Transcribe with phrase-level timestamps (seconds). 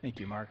[0.00, 0.48] Thank you, Mark.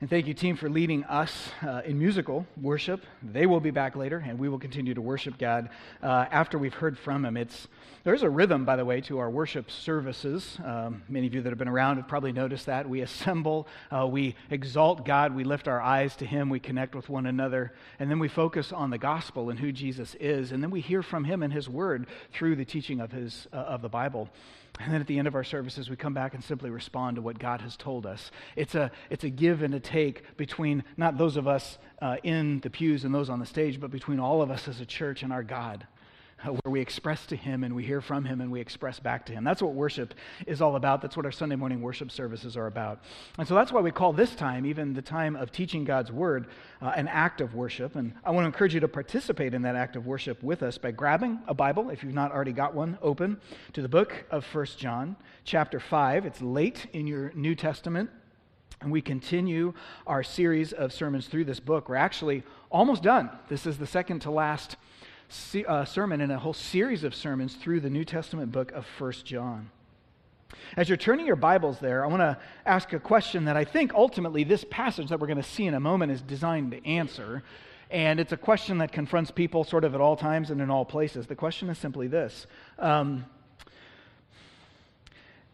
[0.00, 3.04] And thank you, team, for leading us uh, in musical worship.
[3.22, 5.68] They will be back later, and we will continue to worship God
[6.02, 7.36] uh, after we've heard from Him.
[7.36, 7.68] It's,
[8.04, 10.56] there's a rhythm, by the way, to our worship services.
[10.64, 12.88] Um, many of you that have been around have probably noticed that.
[12.88, 17.10] We assemble, uh, we exalt God, we lift our eyes to Him, we connect with
[17.10, 20.70] one another, and then we focus on the gospel and who Jesus is, and then
[20.70, 23.90] we hear from Him and His Word through the teaching of, his, uh, of the
[23.90, 24.30] Bible.
[24.80, 27.22] And then at the end of our services, we come back and simply respond to
[27.22, 28.30] what God has told us.
[28.54, 32.60] It's a, it's a give and a take between not those of us uh, in
[32.60, 35.22] the pews and those on the stage, but between all of us as a church
[35.22, 35.86] and our God
[36.44, 39.32] where we express to Him and we hear from Him and we express back to
[39.32, 39.44] Him.
[39.44, 40.14] That's what worship
[40.46, 41.02] is all about.
[41.02, 43.02] That's what our Sunday morning worship services are about.
[43.38, 46.46] And so that's why we call this time, even the time of teaching God's Word,
[46.80, 47.96] uh, an act of worship.
[47.96, 50.78] And I want to encourage you to participate in that act of worship with us
[50.78, 53.40] by grabbing a Bible, if you've not already got one, open
[53.72, 56.24] to the book of First John, chapter 5.
[56.26, 58.10] It's late in your New Testament.
[58.80, 59.74] And we continue
[60.06, 61.88] our series of sermons through this book.
[61.88, 63.28] We're actually almost done.
[63.48, 64.76] This is the second to last
[65.66, 69.24] uh, sermon and a whole series of sermons through the New Testament book of First
[69.26, 69.70] John.
[70.76, 73.92] As you're turning your Bibles there, I want to ask a question that I think
[73.94, 77.42] ultimately this passage that we're going to see in a moment is designed to answer.
[77.90, 80.84] And it's a question that confronts people sort of at all times and in all
[80.84, 81.26] places.
[81.26, 82.46] The question is simply this
[82.78, 83.26] um,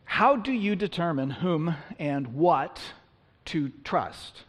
[0.05, 2.81] How do you determine whom and what
[3.47, 4.45] to trust?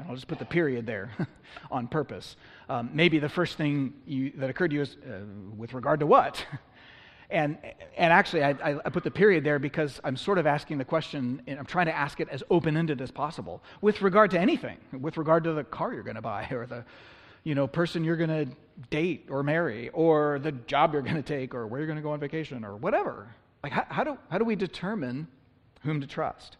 [0.00, 1.10] I'll just put the period there
[1.70, 2.36] on purpose.
[2.68, 5.20] Um, maybe the first thing you, that occurred to you is uh,
[5.56, 6.44] with regard to what?
[7.30, 7.58] and,
[7.96, 8.50] and actually, I,
[8.84, 11.86] I, put the period there because I'm sort of asking the question, and I'm trying
[11.86, 15.52] to ask it as open ended as possible with regard to anything, with regard to
[15.52, 16.84] the car you're going to buy or the
[17.44, 18.48] you know, person you're going to
[18.90, 22.02] date or marry or the job you're going to take or where you're going to
[22.02, 23.28] go on vacation or whatever.
[23.62, 25.28] Like, how, how, do, how do we determine
[25.82, 26.56] whom to trust?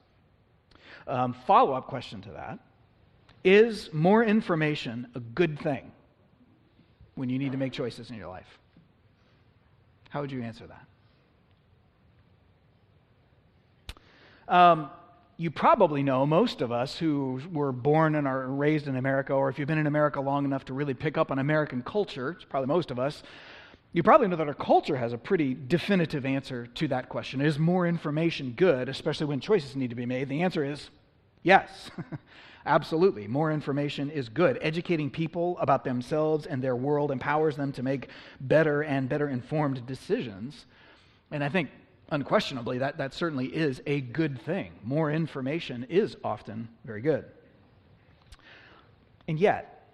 [1.08, 2.58] Um, Follow up question to that
[3.44, 5.92] is more information a good thing
[7.14, 8.58] when you need to make choices in your life?
[10.08, 10.86] How would you answer that?
[14.48, 14.90] Um,
[15.36, 19.48] you probably know most of us who were born and are raised in America, or
[19.48, 22.44] if you've been in America long enough to really pick up on American culture, it's
[22.44, 23.22] probably most of us,
[23.92, 27.40] you probably know that our culture has a pretty definitive answer to that question.
[27.40, 30.28] Is more information good, especially when choices need to be made?
[30.28, 30.90] The answer is
[31.42, 31.90] yes.
[32.66, 33.28] Absolutely.
[33.28, 34.58] More information is good.
[34.62, 38.08] Educating people about themselves and their world empowers them to make
[38.40, 40.64] better and better informed decisions.
[41.30, 41.70] And I think,
[42.10, 44.72] unquestionably, that, that certainly is a good thing.
[44.82, 47.26] More information is often very good.
[49.28, 49.86] And yet,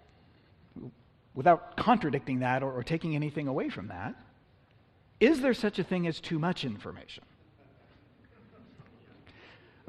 [1.33, 4.15] without contradicting that or, or taking anything away from that,
[5.19, 7.23] is there such a thing as too much information?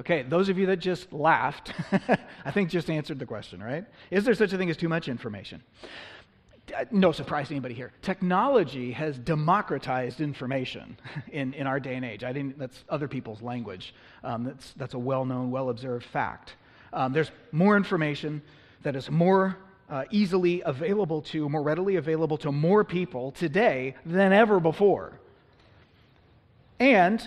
[0.03, 1.71] Okay, those of you that just laughed,
[2.43, 3.85] I think just answered the question, right?
[4.11, 5.63] Is there such a thing as too much information?
[6.77, 7.93] Uh, no surprise to anybody here.
[8.01, 10.97] Technology has democratized information
[11.31, 12.25] in, in our day and age.
[12.25, 13.95] I didn't, that's other people's language.
[14.25, 16.55] Um, that's, that's a well known, well observed fact.
[16.91, 18.41] Um, there's more information
[18.81, 19.57] that is more
[19.89, 25.13] uh, easily available to, more readily available to more people today than ever before.
[26.81, 27.25] And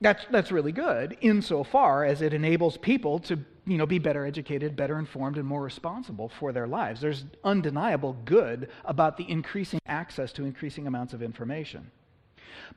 [0.00, 3.38] that's, that's really good insofar as it enables people to
[3.68, 7.00] you know, be better educated, better informed, and more responsible for their lives.
[7.00, 11.90] There's undeniable good about the increasing access to increasing amounts of information.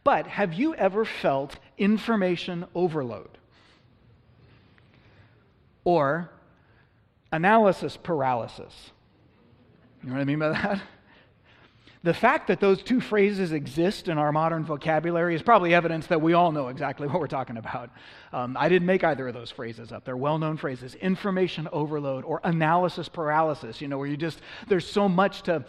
[0.03, 3.37] But have you ever felt information overload?
[5.85, 6.29] Or
[7.31, 8.91] analysis paralysis?
[10.03, 10.81] You know what I mean by that?
[12.03, 16.19] The fact that those two phrases exist in our modern vocabulary is probably evidence that
[16.19, 17.91] we all know exactly what we're talking about.
[18.33, 20.03] Um, I didn't make either of those phrases up.
[20.03, 24.89] They're well known phrases information overload or analysis paralysis, you know, where you just, there's
[24.89, 25.63] so much to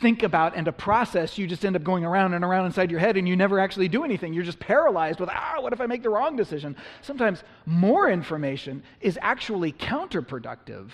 [0.00, 3.00] think about and to process, you just end up going around and around inside your
[3.00, 4.32] head and you never actually do anything.
[4.32, 6.76] You're just paralyzed with, ah, what if I make the wrong decision?
[7.02, 10.88] Sometimes more information is actually counterproductive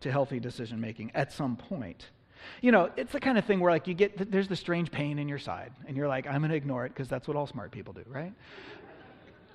[0.00, 2.10] to healthy decision making at some point.
[2.60, 5.18] You know, it's the kind of thing where like you get there's the strange pain
[5.18, 7.46] in your side, and you're like, I'm going to ignore it because that's what all
[7.46, 8.32] smart people do, right?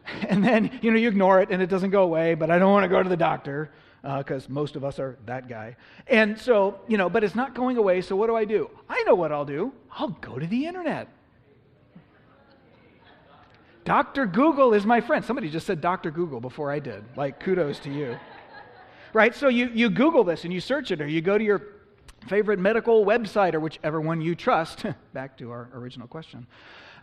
[0.29, 2.71] and then you know you ignore it and it doesn't go away, but I don't
[2.71, 3.71] want to go to the doctor
[4.01, 5.75] because uh, most of us are that guy.
[6.07, 8.01] And so you know, but it's not going away.
[8.01, 8.69] So what do I do?
[8.87, 9.73] I know what I'll do.
[9.91, 11.09] I'll go to the internet.
[13.89, 14.27] Dr.
[14.27, 15.25] Google is my friend.
[15.25, 16.11] Somebody just said Dr.
[16.11, 17.03] Google before I did.
[17.15, 18.19] Like, kudos to you.
[19.13, 19.33] Right?
[19.33, 21.63] So you, you Google this and you search it, or you go to your
[22.27, 24.85] favorite medical website or whichever one you trust.
[25.13, 26.47] Back to our original question.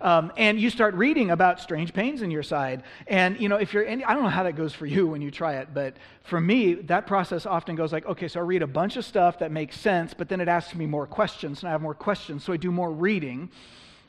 [0.00, 2.82] Um, and you start reading about strange pains in your side.
[3.06, 5.30] And, you know, if you're, I don't know how that goes for you when you
[5.30, 8.66] try it, but for me, that process often goes like, okay, so I read a
[8.66, 11.72] bunch of stuff that makes sense, but then it asks me more questions, and I
[11.72, 13.50] have more questions, so I do more reading.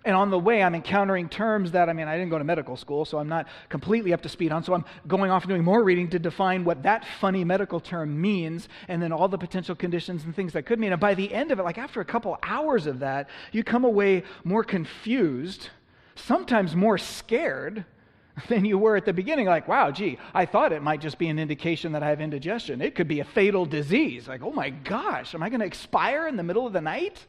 [0.05, 2.77] And on the way, I'm encountering terms that, I mean, I didn't go to medical
[2.77, 4.63] school, so I'm not completely up to speed on.
[4.63, 8.19] So I'm going off and doing more reading to define what that funny medical term
[8.19, 10.93] means, and then all the potential conditions and things that could mean.
[10.93, 13.83] And by the end of it, like after a couple hours of that, you come
[13.83, 15.69] away more confused,
[16.15, 17.83] sometimes more scared
[18.49, 19.47] than you were at the beginning.
[19.47, 22.81] Like, wow, gee, I thought it might just be an indication that I have indigestion.
[22.81, 24.27] It could be a fatal disease.
[24.27, 27.25] Like, oh my gosh, am I going to expire in the middle of the night?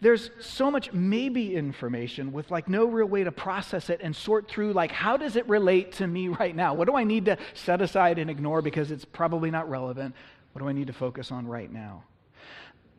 [0.00, 4.48] There's so much maybe information with like no real way to process it and sort
[4.48, 6.74] through like how does it relate to me right now?
[6.74, 10.14] What do i need to set aside and ignore because it's probably not relevant?
[10.52, 12.04] What do i need to focus on right now?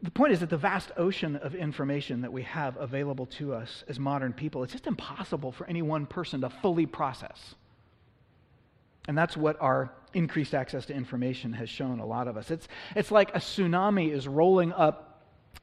[0.04, 3.84] The point is that the vast ocean of information that we have available to us
[3.88, 7.56] as modern people it's just impossible for any one person to fully process.
[9.08, 12.52] And that's what our increased access to information has shown a lot of us.
[12.52, 15.07] It's, it's like a tsunami is rolling up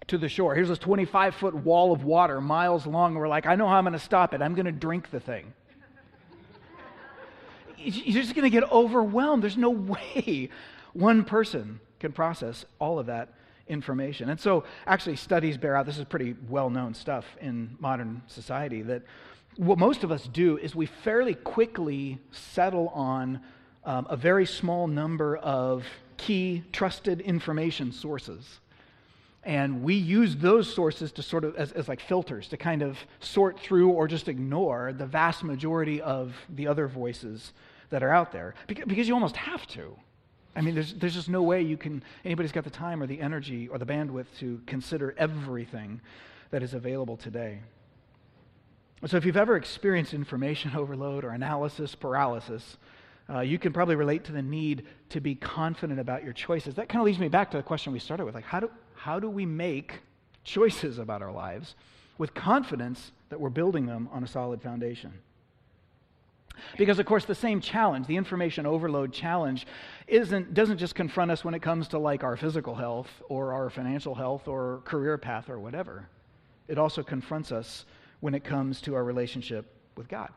[0.09, 0.55] to the shore.
[0.55, 3.15] Here's this 25 foot wall of water, miles long.
[3.15, 4.43] We're like, I know how I'm going to stop it.
[4.43, 5.53] I'm going to drink the thing.
[7.79, 9.43] You're just going to get overwhelmed.
[9.43, 9.71] There's no
[10.17, 10.51] way
[10.93, 13.31] one person can process all of that
[13.67, 14.29] information.
[14.29, 18.83] And so, actually, studies bear out this is pretty well known stuff in modern society
[18.83, 19.03] that
[19.57, 23.41] what most of us do is we fairly quickly settle on
[23.85, 25.85] um, a very small number of
[26.17, 28.61] key trusted information sources
[29.45, 32.99] and we use those sources to sort of as, as like filters to kind of
[33.21, 37.53] sort through or just ignore the vast majority of the other voices
[37.91, 38.55] that are out there.
[38.67, 39.95] Because, you almost have to.
[40.57, 43.21] I mean there's, there's just no way you can anybody's got the time or the
[43.21, 46.01] energy or the bandwidth to consider everything
[46.51, 47.61] that is available today.
[49.07, 52.77] So if you've ever experienced information overload or analysis paralysis
[53.29, 56.75] uh, you can probably relate to the need to be confident about your choices.
[56.75, 58.71] That kind of leads me back to the question we started with like how do
[59.05, 60.01] how do we make
[60.45, 61.75] choices about our lives
[62.17, 65.13] with confidence that we're building them on a solid foundation?
[66.79, 69.67] Because, of course, the same challenge, the information overload challenge,
[70.07, 73.69] isn't, doesn't just confront us when it comes to like our physical health or our
[73.69, 76.09] financial health or career path or whatever.
[76.67, 77.85] It also confronts us
[78.21, 79.67] when it comes to our relationship
[79.99, 80.31] with God.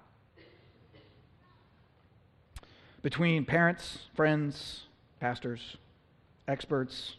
[3.02, 4.82] Between parents, friends,
[5.22, 5.78] pastors,
[6.50, 7.16] experts,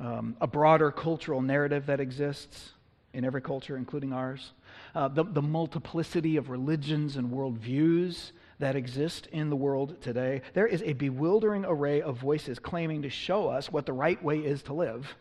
[0.00, 2.70] um, a broader cultural narrative that exists
[3.12, 4.52] in every culture, including ours,
[4.94, 10.42] uh, the, the multiplicity of religions and worldviews that exist in the world today.
[10.54, 14.38] There is a bewildering array of voices claiming to show us what the right way
[14.38, 15.14] is to live,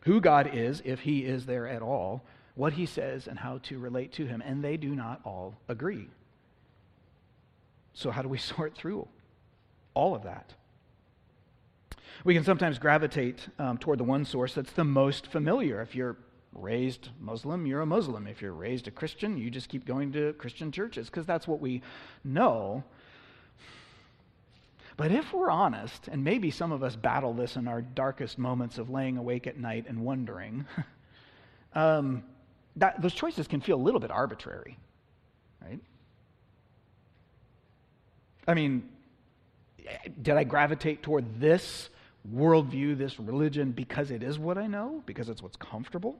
[0.00, 2.22] who God is, if He is there at all,
[2.54, 4.42] what He says, and how to relate to Him.
[4.44, 6.08] And they do not all agree.
[7.94, 9.08] So, how do we sort through
[9.94, 10.54] all of that?
[12.22, 15.82] We can sometimes gravitate um, toward the one source that's the most familiar.
[15.82, 16.16] If you're
[16.52, 18.26] raised Muslim, you're a Muslim.
[18.26, 21.60] If you're raised a Christian, you just keep going to Christian churches because that's what
[21.60, 21.82] we
[22.22, 22.84] know.
[24.96, 28.78] But if we're honest, and maybe some of us battle this in our darkest moments
[28.78, 30.66] of laying awake at night and wondering,
[31.74, 32.22] um,
[32.76, 34.78] that, those choices can feel a little bit arbitrary,
[35.60, 35.80] right?
[38.46, 38.88] I mean,
[40.22, 41.90] did I gravitate toward this
[42.32, 46.16] worldview, this religion, because it is what I know, because it's what's comfortable?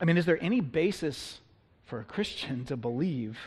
[0.00, 1.40] I mean, is there any basis
[1.84, 3.38] for a Christian to believe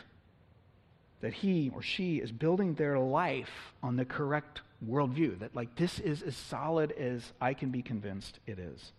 [1.21, 5.39] that he or she is building their life on the correct worldview?
[5.39, 8.91] That, like, this is as solid as I can be convinced it is?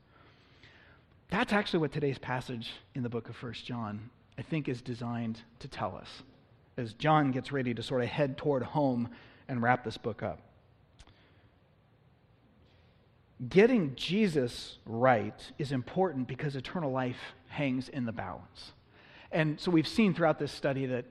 [1.28, 5.40] That's actually what today's passage in the book of First John, I think, is designed
[5.60, 6.22] to tell us
[6.76, 9.08] as John gets ready to sort of head toward home
[9.48, 10.40] and wrap this book up
[13.48, 18.72] getting Jesus right is important because eternal life hangs in the balance.
[19.32, 21.04] And so we've seen throughout this study that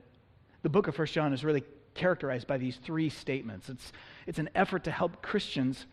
[0.62, 1.62] the book of First John is really
[1.94, 3.68] characterized by these three statements.
[3.68, 3.92] It's,
[4.26, 5.86] it's an effort to help Christians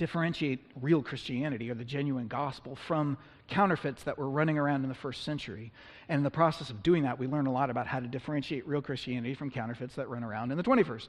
[0.00, 4.94] differentiate real Christianity or the genuine gospel from counterfeits that were running around in the
[4.94, 5.70] first century.
[6.08, 8.66] And in the process of doing that, we learn a lot about how to differentiate
[8.66, 11.08] real Christianity from counterfeits that run around in the 21st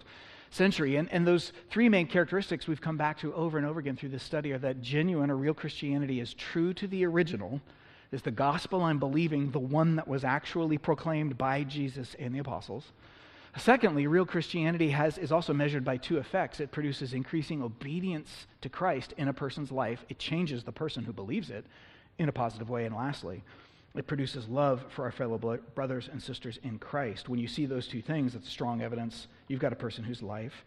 [0.49, 0.97] century.
[0.97, 4.09] And, and those three main characteristics we've come back to over and over again through
[4.09, 7.61] this study are that genuine or real Christianity is true to the original,
[8.11, 12.39] is the gospel I'm believing the one that was actually proclaimed by Jesus and the
[12.39, 12.91] apostles.
[13.57, 16.59] Secondly, real Christianity has, is also measured by two effects.
[16.59, 21.13] It produces increasing obedience to Christ in a person's life, it changes the person who
[21.13, 21.65] believes it
[22.17, 22.85] in a positive way.
[22.85, 23.43] And lastly,
[23.93, 25.37] it produces love for our fellow
[25.75, 27.27] brothers and sisters in Christ.
[27.27, 30.63] When you see those two things, it's strong evidence you've got a person whose life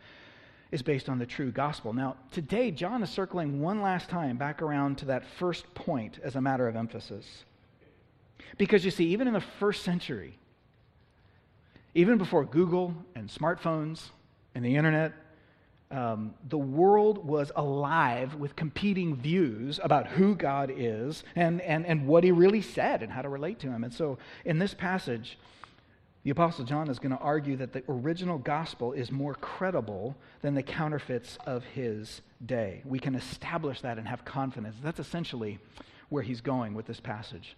[0.70, 1.92] is based on the true gospel.
[1.92, 6.36] Now, today, John is circling one last time back around to that first point as
[6.36, 7.44] a matter of emphasis.
[8.58, 10.36] Because you see, even in the first century,
[11.94, 14.10] even before Google and smartphones
[14.54, 15.12] and the internet,
[15.90, 22.06] um, the world was alive with competing views about who God is and, and, and
[22.06, 23.84] what he really said and how to relate to him.
[23.84, 25.38] And so in this passage,
[26.24, 30.54] the Apostle John is going to argue that the original gospel is more credible than
[30.54, 32.82] the counterfeits of his day.
[32.84, 34.76] We can establish that and have confidence.
[34.82, 35.58] That's essentially
[36.08, 37.56] where he's going with this passage.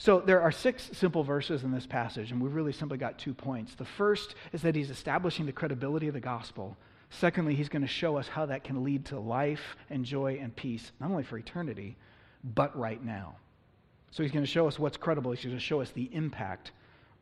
[0.00, 3.34] So there are six simple verses in this passage, and we've really simply got two
[3.34, 3.74] points.
[3.74, 6.74] The first is that he's establishing the credibility of the gospel.
[7.10, 10.56] Secondly, he's going to show us how that can lead to life and joy and
[10.56, 11.98] peace, not only for eternity,
[12.42, 13.36] but right now.
[14.10, 15.32] So he's going to show us what's credible.
[15.32, 16.72] He's going to show us the impact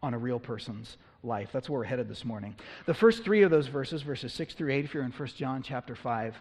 [0.01, 1.49] on a real person's life.
[1.53, 2.55] That's where we're headed this morning.
[2.87, 5.65] The first three of those verses, verses 6 through 8, if you're in 1 John
[5.65, 6.41] chapter 5,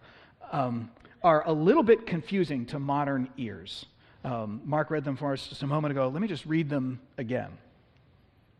[0.51, 0.91] um,
[1.23, 3.87] are a little bit confusing to modern ears.
[4.23, 6.09] Um, Mark read them for us just a moment ago.
[6.09, 7.49] Let me just read them again.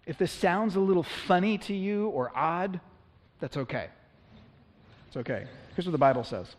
[0.06, 2.80] If this sounds a little funny to you or odd,
[3.40, 3.88] that's okay.
[5.08, 5.46] It's okay.
[5.76, 6.56] Here's what the Bible says.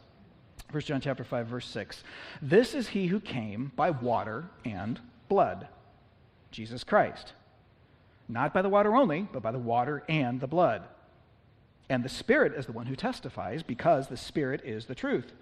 [0.70, 2.02] 1 John chapter 5 verse 6.
[2.42, 5.68] This is he who came by water and blood,
[6.50, 7.32] Jesus Christ.
[8.28, 10.82] Not by the water only, but by the water and the blood.
[11.88, 15.32] And the Spirit is the one who testifies because the Spirit is the truth.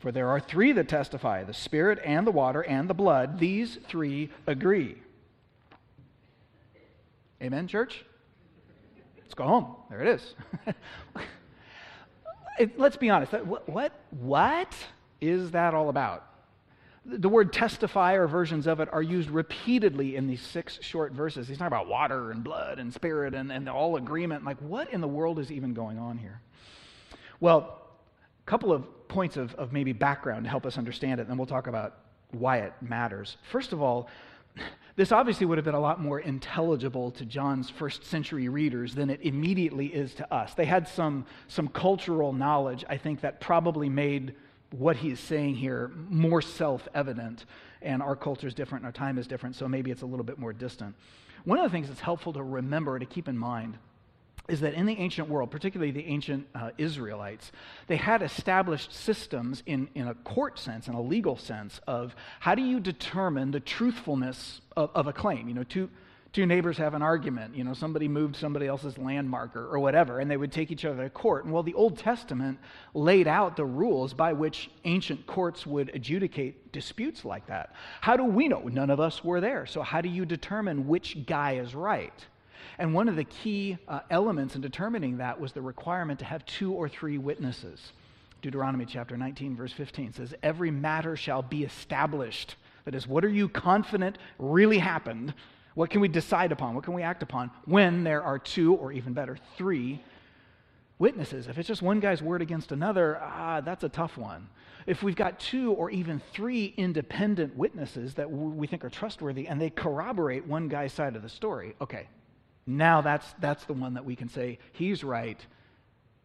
[0.00, 3.38] For there are three that testify the Spirit and the water and the blood.
[3.38, 4.96] These three agree.
[7.42, 8.04] Amen, church?
[9.18, 9.76] Let's go home.
[9.90, 10.34] There it is.
[12.76, 13.32] let's be honest.
[13.32, 14.74] What, what, what
[15.20, 16.24] is that all about?
[17.04, 21.46] The word testify or versions of it are used repeatedly in these six short verses.
[21.46, 24.44] He's talking about water and blood and spirit and, and all agreement.
[24.44, 26.40] Like, what in the world is even going on here?
[27.38, 27.82] Well,
[28.44, 31.36] a couple of points of, of maybe background to help us understand it, and then
[31.36, 31.98] we'll talk about
[32.32, 33.36] why it matters.
[33.50, 34.08] First of all,
[34.96, 39.10] this obviously would have been a lot more intelligible to John's first century readers than
[39.10, 40.54] it immediately is to us.
[40.54, 44.34] They had some, some cultural knowledge, I think, that probably made
[44.70, 47.44] what he's saying here more self evident.
[47.82, 50.24] And our culture is different and our time is different, so maybe it's a little
[50.24, 50.94] bit more distant.
[51.44, 53.78] One of the things that's helpful to remember, to keep in mind,
[54.48, 57.52] is that in the ancient world, particularly the ancient uh, Israelites,
[57.86, 62.54] they had established systems in, in a court sense, in a legal sense, of how
[62.54, 65.48] do you determine the truthfulness of, of a claim?
[65.48, 65.90] You know, two,
[66.32, 70.30] two neighbors have an argument, you know, somebody moved somebody else's landmarker or whatever, and
[70.30, 71.44] they would take each other to court.
[71.44, 72.58] And well, the Old Testament
[72.94, 77.72] laid out the rules by which ancient courts would adjudicate disputes like that.
[78.00, 78.60] How do we know?
[78.60, 79.66] None of us were there.
[79.66, 82.26] So, how do you determine which guy is right?
[82.78, 86.44] And one of the key uh, elements in determining that was the requirement to have
[86.46, 87.92] two or three witnesses.
[88.42, 92.56] Deuteronomy chapter 19, verse 15 says, Every matter shall be established.
[92.84, 95.34] That is, what are you confident really happened?
[95.74, 96.74] What can we decide upon?
[96.74, 100.00] What can we act upon when there are two, or even better, three
[100.98, 101.48] witnesses?
[101.48, 104.48] If it's just one guy's word against another, ah, that's a tough one.
[104.86, 109.60] If we've got two or even three independent witnesses that we think are trustworthy and
[109.60, 112.06] they corroborate one guy's side of the story, okay,
[112.66, 115.38] now that's, that's the one that we can say, he's right.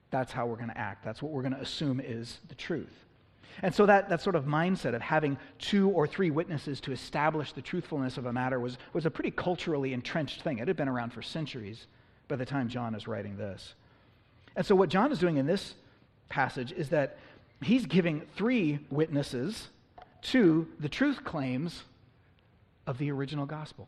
[0.09, 1.05] That's how we're going to act.
[1.05, 2.93] That's what we're going to assume is the truth.
[3.61, 7.53] And so that, that sort of mindset of having two or three witnesses to establish
[7.53, 10.59] the truthfulness of a matter was, was a pretty culturally entrenched thing.
[10.59, 11.87] It had been around for centuries
[12.27, 13.75] by the time John is writing this.
[14.55, 15.75] And so what John is doing in this
[16.29, 17.17] passage is that
[17.61, 19.67] he's giving three witnesses
[20.23, 21.83] to the truth claims
[22.87, 23.87] of the original gospel,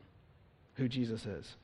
[0.76, 1.56] who Jesus is.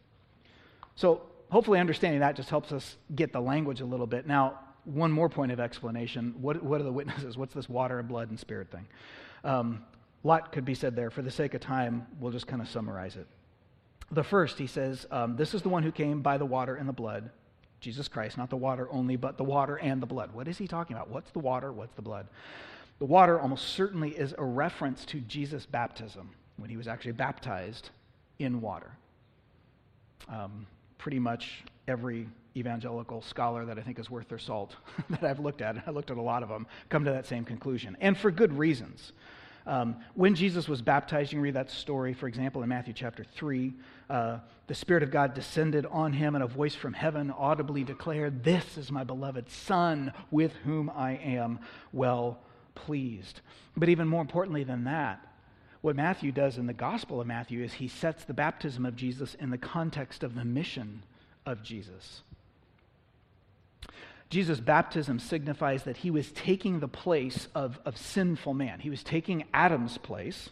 [0.99, 4.27] So, hopefully, understanding that just helps us get the language a little bit.
[4.27, 6.35] Now, one more point of explanation.
[6.41, 7.37] What, what are the witnesses?
[7.37, 8.85] What's this water and blood and spirit thing?
[9.45, 9.85] Um,
[10.25, 11.09] a lot could be said there.
[11.09, 13.27] For the sake of time, we'll just kind of summarize it.
[14.11, 16.89] The first, he says, um, This is the one who came by the water and
[16.89, 17.29] the blood,
[17.79, 20.33] Jesus Christ, not the water only, but the water and the blood.
[20.33, 21.09] What is he talking about?
[21.09, 21.71] What's the water?
[21.71, 22.27] What's the blood?
[22.97, 27.89] The water almost certainly is a reference to Jesus' baptism when he was actually baptized
[28.37, 28.91] in water.
[30.27, 30.67] Um,
[30.99, 34.75] pretty much every evangelical scholar that I think is worth their salt
[35.09, 37.25] that I've looked at, and I looked at a lot of them, come to that
[37.25, 39.13] same conclusion, and for good reasons.
[39.65, 43.23] Um, when Jesus was baptized, you can read that story, for example, in Matthew chapter
[43.23, 43.73] 3.
[44.09, 48.43] Uh, the Spirit of God descended on him, and a voice from heaven audibly declared,
[48.43, 51.59] This is my beloved Son, with whom I am
[51.93, 52.39] well
[52.73, 53.41] pleased.
[53.77, 55.28] But even more importantly than that,
[55.81, 59.35] what Matthew does in the Gospel of Matthew is he sets the baptism of Jesus
[59.35, 61.03] in the context of the mission
[61.45, 62.21] of Jesus.
[64.29, 68.79] Jesus' baptism signifies that he was taking the place of, of sinful man.
[68.79, 70.49] He was taking Adam's place,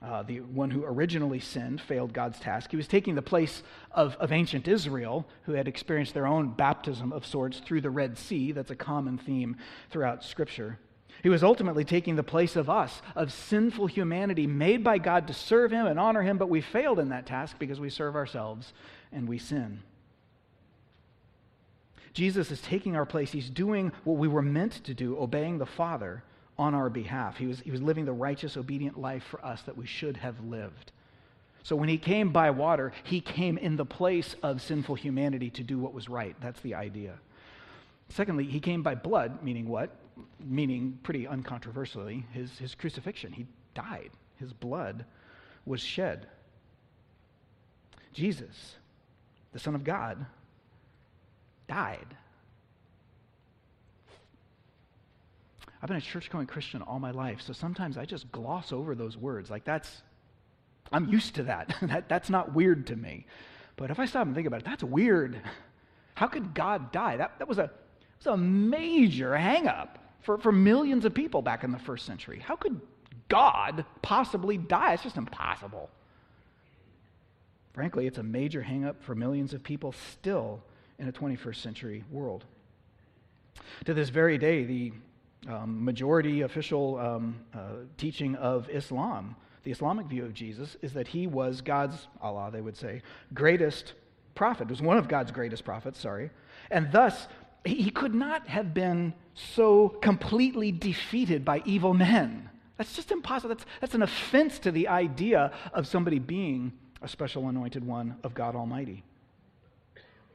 [0.00, 2.70] uh, the one who originally sinned, failed God's task.
[2.70, 7.12] He was taking the place of, of ancient Israel, who had experienced their own baptism
[7.12, 8.52] of sorts through the Red Sea.
[8.52, 9.56] That's a common theme
[9.90, 10.78] throughout Scripture.
[11.22, 15.34] He was ultimately taking the place of us, of sinful humanity made by God to
[15.34, 18.72] serve Him and honor Him, but we failed in that task because we serve ourselves
[19.12, 19.82] and we sin.
[22.12, 23.32] Jesus is taking our place.
[23.32, 26.22] He's doing what we were meant to do, obeying the Father
[26.58, 27.36] on our behalf.
[27.36, 30.40] He was, he was living the righteous, obedient life for us that we should have
[30.40, 30.92] lived.
[31.62, 35.62] So when he came by water, he came in the place of sinful humanity to
[35.62, 36.36] do what was right.
[36.40, 37.18] That's the idea.
[38.08, 39.90] Secondly, he came by blood, meaning what?
[40.40, 43.32] Meaning, pretty uncontroversially, his, his crucifixion.
[43.32, 45.04] He died, his blood
[45.64, 46.26] was shed.
[48.12, 48.76] Jesus,
[49.52, 50.24] the Son of God,
[51.68, 52.16] died.
[55.82, 58.94] I've been a church going Christian all my life, so sometimes I just gloss over
[58.94, 59.50] those words.
[59.50, 60.02] Like, that's,
[60.90, 61.76] I'm used to that.
[61.82, 63.26] that that's not weird to me.
[63.76, 65.40] But if I stop and think about it, that's weird.
[66.14, 67.18] How could God die?
[67.18, 67.70] That, that was, a,
[68.18, 72.38] was a major hangup for, for millions of people back in the first century.
[72.38, 72.80] How could
[73.28, 74.94] God possibly die?
[74.94, 75.90] It's just impossible.
[77.72, 80.62] Frankly, it's a major hangup for millions of people still
[80.98, 82.44] in a 21st century world.
[83.84, 84.92] To this very day, the
[85.48, 87.58] um, majority official um, uh,
[87.98, 92.60] teaching of Islam, the Islamic view of Jesus, is that he was God's, Allah, they
[92.60, 93.02] would say,
[93.34, 93.94] greatest
[94.34, 96.30] prophet, was one of God's greatest prophets, sorry.
[96.70, 97.28] And thus,
[97.64, 102.48] he could not have been so completely defeated by evil men.
[102.78, 103.54] That's just impossible.
[103.54, 108.34] That's, that's an offense to the idea of somebody being a special anointed one of
[108.34, 109.04] God Almighty.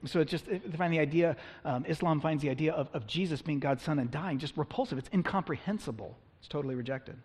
[0.06, 1.36] So it just, they find the idea,
[1.66, 4.98] um, Islam finds the idea of, of Jesus being God's son and dying just repulsive.
[4.98, 6.18] It's incomprehensible.
[6.40, 7.18] It's totally rejected.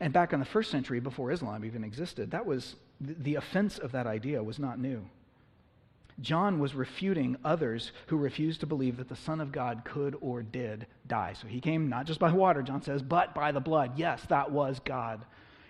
[0.00, 3.92] And back in the first century, before Islam even existed, that was, the offense of
[3.92, 5.04] that idea was not new.
[6.20, 10.42] John was refuting others who refused to believe that the Son of God could or
[10.42, 11.34] did die.
[11.40, 13.92] So he came not just by water, John says, but by the blood.
[13.96, 15.24] Yes, that was God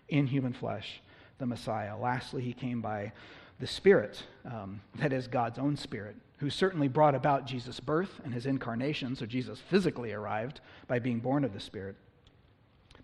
[0.08, 1.00] in human flesh,
[1.38, 1.96] the Messiah.
[1.96, 3.12] Lastly, he came by
[3.60, 8.34] the Spirit, um, that is God's own Spirit, who certainly brought about Jesus' birth and
[8.34, 11.94] his incarnation, so Jesus physically arrived by being born of the Spirit.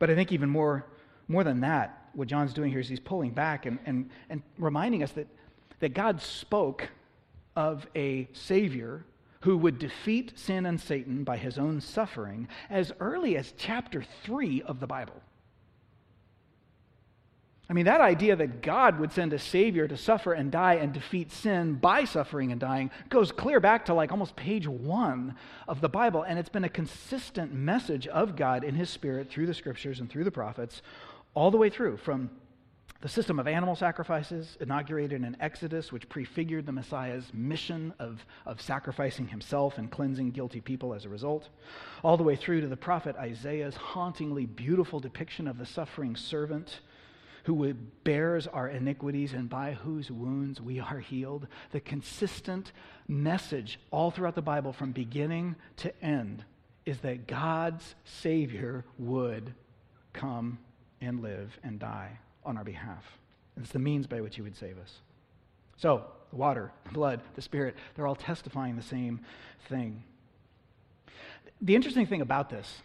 [0.01, 0.85] But I think even more,
[1.29, 5.03] more than that, what John's doing here is he's pulling back and, and, and reminding
[5.05, 5.29] us that,
[5.79, 6.89] that God spoke
[7.59, 9.05] of a Savior
[9.41, 14.63] who would defeat sin and Satan by his own suffering as early as chapter 3
[14.63, 15.21] of the Bible.
[17.69, 20.93] I mean, that idea that God would send a Savior to suffer and die and
[20.93, 25.35] defeat sin by suffering and dying goes clear back to like almost page one
[25.67, 26.23] of the Bible.
[26.23, 30.09] And it's been a consistent message of God in His Spirit through the Scriptures and
[30.09, 30.81] through the prophets
[31.35, 32.31] all the way through from
[33.01, 38.61] the system of animal sacrifices inaugurated in Exodus, which prefigured the Messiah's mission of, of
[38.61, 41.49] sacrificing himself and cleansing guilty people as a result,
[42.03, 46.81] all the way through to the prophet Isaiah's hauntingly beautiful depiction of the suffering servant
[47.45, 51.47] who bears our iniquities and by whose wounds we are healed.
[51.71, 52.73] The consistent
[53.07, 56.45] message all throughout the Bible from beginning to end
[56.85, 59.55] is that God's Savior would
[60.13, 60.59] come
[61.01, 63.05] and live and die on our behalf.
[63.61, 64.99] It's the means by which he would save us.
[65.77, 69.21] So, the water, the blood, the Spirit, they're all testifying the same
[69.69, 70.03] thing.
[71.61, 72.83] The interesting thing about this,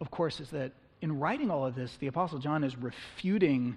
[0.00, 3.76] of course, is that in writing all of this, the Apostle John is refuting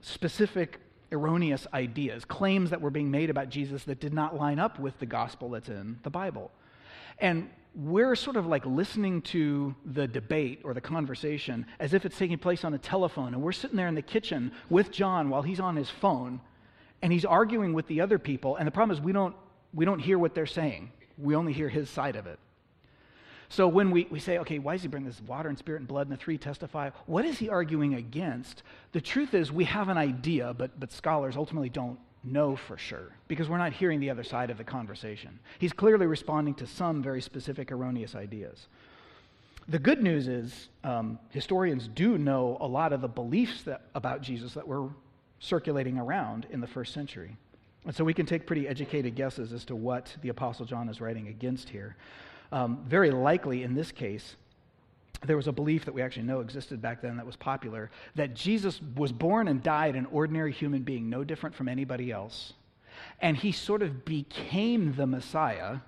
[0.00, 0.80] specific
[1.12, 4.98] erroneous ideas, claims that were being made about Jesus that did not line up with
[4.98, 6.50] the gospel that's in the Bible.
[7.18, 12.16] And we're sort of like listening to the debate or the conversation as if it's
[12.16, 13.34] taking place on a telephone.
[13.34, 16.40] And we're sitting there in the kitchen with John while he's on his phone
[17.02, 18.56] and he's arguing with the other people.
[18.56, 19.36] And the problem is, we don't,
[19.74, 22.38] we don't hear what they're saying, we only hear his side of it.
[23.50, 25.86] So when we, we say, okay, why does he bring this water and spirit and
[25.86, 26.90] blood and the three testify?
[27.04, 28.62] What is he arguing against?
[28.92, 33.12] The truth is, we have an idea, but, but scholars ultimately don't know for sure
[33.28, 35.38] because we're not hearing the other side of the conversation.
[35.58, 38.66] He's clearly responding to some very specific erroneous ideas.
[39.68, 44.22] The good news is um, historians do know a lot of the beliefs that, about
[44.22, 44.90] Jesus that were
[45.40, 47.36] circulating around in the first century.
[47.84, 51.00] And so we can take pretty educated guesses as to what the Apostle John is
[51.00, 51.96] writing against here.
[52.52, 54.36] Um, very likely in this case,
[55.26, 58.34] there was a belief that we actually know existed back then that was popular that
[58.34, 62.52] Jesus was born and died an ordinary human being, no different from anybody else.
[63.20, 65.78] And he sort of became the Messiah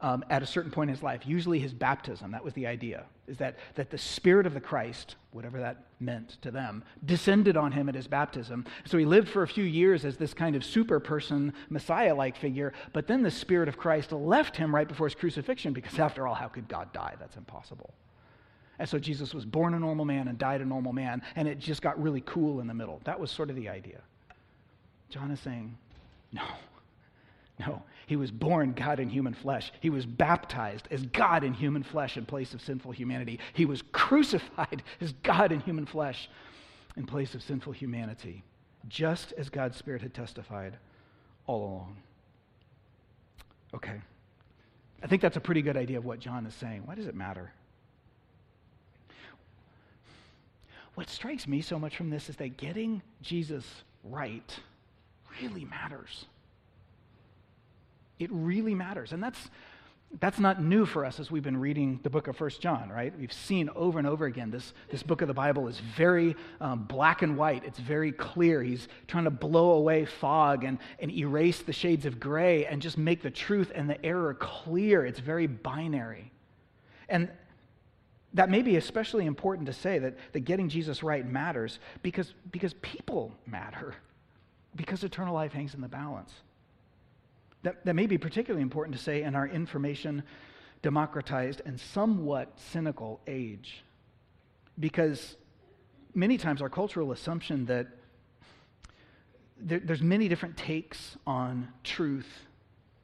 [0.00, 2.30] um, at a certain point in his life, usually his baptism.
[2.32, 6.36] That was the idea, is that, that the Spirit of the Christ, whatever that meant
[6.42, 8.66] to them, descended on him at his baptism.
[8.84, 12.36] So he lived for a few years as this kind of super person, Messiah like
[12.36, 16.26] figure, but then the Spirit of Christ left him right before his crucifixion because, after
[16.26, 17.14] all, how could God die?
[17.18, 17.94] That's impossible.
[18.78, 21.58] And so Jesus was born a normal man and died a normal man, and it
[21.58, 23.00] just got really cool in the middle.
[23.04, 24.00] That was sort of the idea.
[25.08, 25.76] John is saying,
[26.32, 26.42] no,
[27.58, 27.82] no.
[28.06, 29.72] He was born God in human flesh.
[29.80, 33.40] He was baptized as God in human flesh in place of sinful humanity.
[33.52, 36.28] He was crucified as God in human flesh
[36.96, 38.44] in place of sinful humanity,
[38.88, 40.76] just as God's Spirit had testified
[41.46, 41.96] all along.
[43.74, 44.00] Okay.
[45.02, 46.82] I think that's a pretty good idea of what John is saying.
[46.84, 47.52] Why does it matter?
[50.96, 53.66] What strikes me so much from this is that getting Jesus
[54.02, 54.58] right
[55.42, 56.24] really matters.
[58.18, 59.12] It really matters.
[59.12, 59.50] And that's,
[60.20, 63.12] that's not new for us as we've been reading the book of First John, right?
[63.18, 66.84] We've seen over and over again this, this book of the Bible is very um,
[66.84, 67.64] black and white.
[67.66, 68.62] It's very clear.
[68.62, 72.96] He's trying to blow away fog and, and erase the shades of gray and just
[72.96, 75.04] make the truth and the error clear.
[75.04, 76.32] It's very binary.
[77.06, 77.28] And
[78.36, 82.74] that may be especially important to say that, that getting Jesus right matters because, because
[82.74, 83.94] people matter,
[84.76, 86.30] because eternal life hangs in the balance.
[87.62, 90.22] That, that may be particularly important to say in our information
[90.82, 93.82] democratized and somewhat cynical age,
[94.78, 95.36] because
[96.14, 97.86] many times our cultural assumption that
[99.58, 102.28] there, there's many different takes on truth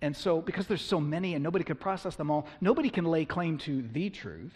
[0.03, 3.25] and so, because there's so many and nobody can process them all, nobody can lay
[3.25, 4.53] claim to the truth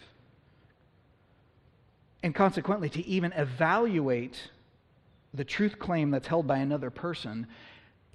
[2.23, 4.49] and consequently to even evaluate
[5.33, 7.47] the truth claim that's held by another person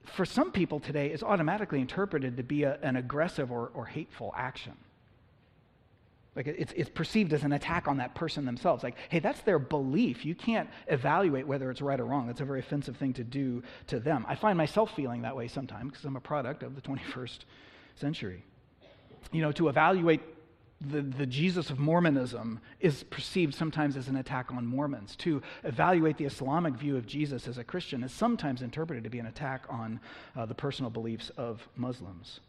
[0.04, 4.32] for some people today is automatically interpreted to be a, an aggressive or, or hateful
[4.36, 4.74] action.
[6.34, 8.82] Like it's, it's perceived as an attack on that person themselves.
[8.82, 10.24] Like hey that's their belief.
[10.24, 12.26] You can't evaluate whether it's right or wrong.
[12.26, 14.24] That's a very offensive thing to do to them.
[14.26, 17.40] I find myself feeling that way sometimes because i'm a product of the 21st
[17.96, 18.44] century.
[19.30, 20.22] You know to evaluate
[20.90, 25.16] the, the Jesus of Mormonism is perceived sometimes as an attack on Mormons.
[25.16, 29.18] To evaluate the Islamic view of Jesus as a Christian is sometimes interpreted to be
[29.18, 30.00] an attack on
[30.36, 32.40] uh, the personal beliefs of Muslims.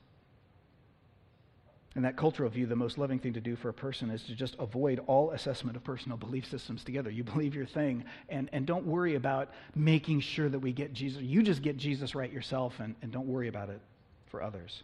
[1.95, 4.33] In that cultural view, the most loving thing to do for a person is to
[4.33, 7.11] just avoid all assessment of personal belief systems together.
[7.11, 11.21] You believe your thing, and, and don't worry about making sure that we get Jesus.
[11.21, 13.79] You just get Jesus right yourself, and, and don't worry about it
[14.25, 14.81] for others.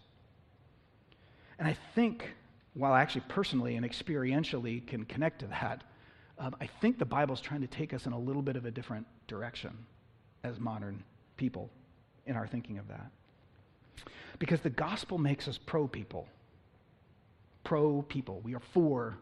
[1.58, 2.30] And I think
[2.74, 5.84] while I actually personally and experientially can connect to that,
[6.38, 8.72] um, I think the Bible's trying to take us in a little bit of a
[8.72, 9.78] different direction
[10.44, 11.04] as modern
[11.36, 11.70] people
[12.26, 13.12] in our thinking of that.
[14.38, 16.28] Because the gospel makes us pro people.
[17.64, 18.40] Pro people.
[18.44, 19.18] We are for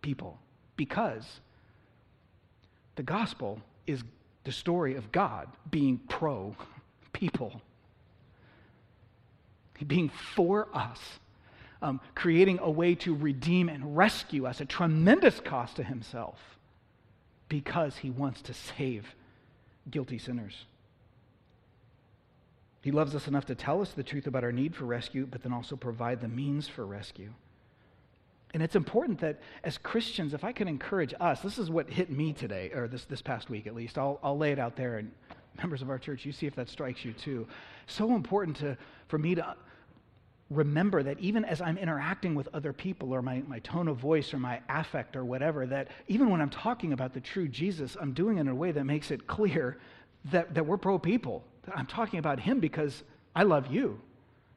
[0.00, 0.38] people.
[0.76, 1.40] Because
[2.96, 4.02] the gospel is
[4.44, 6.56] the story of God being pro
[7.12, 7.60] people,
[9.86, 10.98] being for us
[11.82, 16.38] um, creating a way to redeem and rescue us, a tremendous cost to himself,
[17.48, 19.14] because he wants to save
[19.90, 20.64] guilty sinners.
[22.82, 25.42] He loves us enough to tell us the truth about our need for rescue, but
[25.42, 27.32] then also provide the means for rescue.
[28.54, 32.10] And it's important that as Christians, if I can encourage us, this is what hit
[32.10, 33.98] me today, or this, this past week at least.
[33.98, 35.10] I'll, I'll lay it out there, and
[35.58, 37.46] members of our church, you see if that strikes you too.
[37.86, 38.76] So important to,
[39.08, 39.56] for me to
[40.54, 44.32] remember that even as I'm interacting with other people or my, my tone of voice
[44.32, 48.12] or my affect or whatever, that even when I'm talking about the true Jesus, I'm
[48.12, 49.78] doing it in a way that makes it clear
[50.26, 51.44] that, that we're pro people.
[51.74, 53.02] I'm talking about him because
[53.34, 54.00] I love you,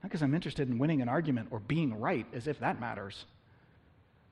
[0.04, 3.26] not because I'm interested in winning an argument or being right, as if that matters,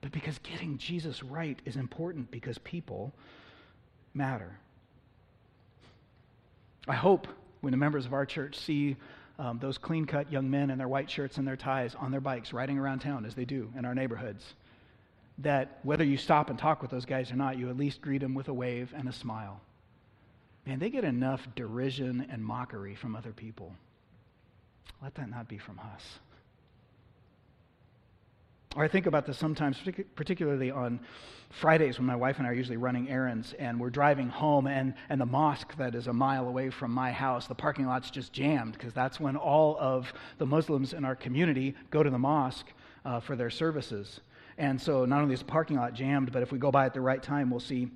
[0.02, 3.14] but because getting Jesus right is important because people
[4.14, 4.58] matter.
[6.88, 7.28] I hope
[7.62, 8.98] when the members of our church see
[9.44, 12.22] um, those clean cut young men in their white shirts and their ties on their
[12.22, 14.54] bikes riding around town as they do in our neighborhoods.
[15.40, 18.22] That whether you stop and talk with those guys or not, you at least greet
[18.22, 19.60] them with a wave and a smile.
[20.66, 23.74] Man, they get enough derision and mockery from other people.
[25.02, 26.20] Let that not be from us.
[28.76, 29.78] Or I think about this sometimes,
[30.16, 31.00] particularly on
[31.52, 34.96] Fridays when my wife and I are usually running errands and we're driving home, and,
[35.10, 38.34] and the mosque that is a mile away from my house, the parking lot's just
[38.34, 42.66] jammed because that's when all of the Muslims in our community go to the mosque
[43.06, 44.22] uh, for their services.
[44.58, 46.96] And so not only is the parking lot jammed, but if we go by at
[46.96, 47.92] the right time, we'll see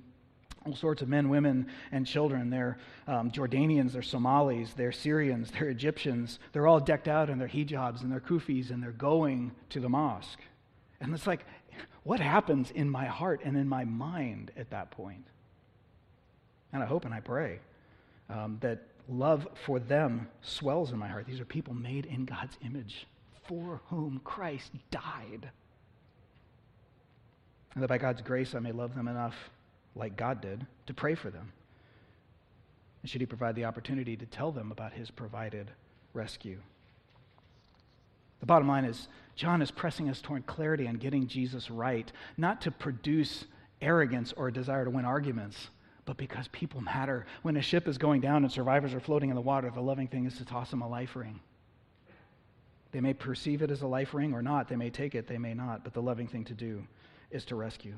[0.64, 2.50] all sorts of men, women, and children.
[2.50, 6.38] They're um, Jordanians, they're Somalis, they're Syrians, they're Egyptians.
[6.52, 9.88] They're all decked out in their hijabs and their kufis, and they're going to the
[9.88, 10.38] mosque.
[11.00, 11.44] And it's like,
[12.02, 15.24] what happens in my heart and in my mind at that point?
[16.72, 17.60] And I hope and I pray
[18.28, 21.26] um, that love for them swells in my heart.
[21.26, 23.06] These are people made in God's image
[23.46, 25.50] for whom Christ died.
[27.74, 29.36] And that by God's grace I may love them enough,
[29.94, 31.52] like God did, to pray for them.
[33.02, 35.70] And should He provide the opportunity to tell them about His provided
[36.12, 36.58] rescue.
[38.40, 42.60] The bottom line is, John is pressing us toward clarity on getting Jesus right, not
[42.62, 43.44] to produce
[43.80, 45.68] arrogance or a desire to win arguments,
[46.04, 47.26] but because people matter.
[47.42, 50.08] When a ship is going down and survivors are floating in the water, the loving
[50.08, 51.40] thing is to toss them a life ring.
[52.90, 54.68] They may perceive it as a life ring or not.
[54.68, 56.82] They may take it, they may not, but the loving thing to do
[57.30, 57.94] is to rescue.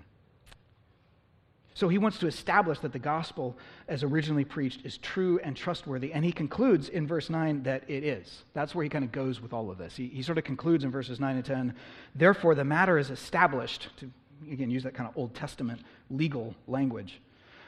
[1.81, 3.57] So he wants to establish that the gospel,
[3.89, 6.13] as originally preached, is true and trustworthy.
[6.13, 8.43] And he concludes in verse 9 that it is.
[8.53, 9.97] That's where he kind of goes with all of this.
[9.97, 11.75] He, he sort of concludes in verses 9 and 10
[12.15, 14.11] Therefore, the matter is established, to
[14.53, 17.19] again use that kind of Old Testament legal language.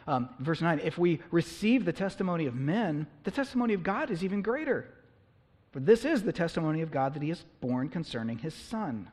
[0.06, 4.22] Um, verse 9 If we receive the testimony of men, the testimony of God is
[4.22, 4.88] even greater.
[5.70, 9.08] For this is the testimony of God that he has borne concerning his Son.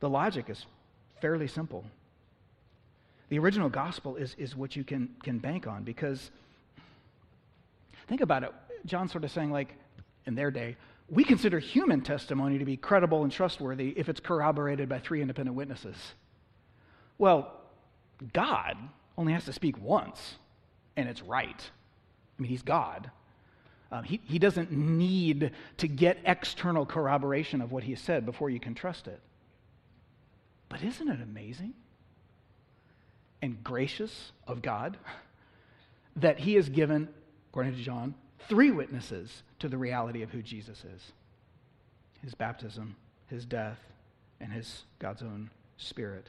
[0.00, 0.66] The logic is
[1.24, 1.82] fairly simple.
[3.30, 6.30] The original gospel is, is what you can, can bank on because
[8.08, 8.52] think about it.
[8.84, 9.70] John's sort of saying, like,
[10.26, 10.76] in their day,
[11.08, 15.56] we consider human testimony to be credible and trustworthy if it's corroborated by three independent
[15.56, 15.96] witnesses.
[17.16, 17.58] Well,
[18.34, 18.76] God
[19.16, 20.34] only has to speak once,
[20.94, 21.70] and it's right.
[22.38, 23.10] I mean, he's God.
[23.90, 28.60] Um, he, he doesn't need to get external corroboration of what he said before you
[28.60, 29.20] can trust it.
[30.74, 31.72] But isn't it amazing
[33.40, 34.96] and gracious of God
[36.16, 37.08] that he has given,
[37.50, 38.16] according to John,
[38.48, 41.12] three witnesses to the reality of who Jesus is
[42.24, 42.96] his baptism,
[43.28, 43.78] his death,
[44.40, 46.28] and his God's own spirit.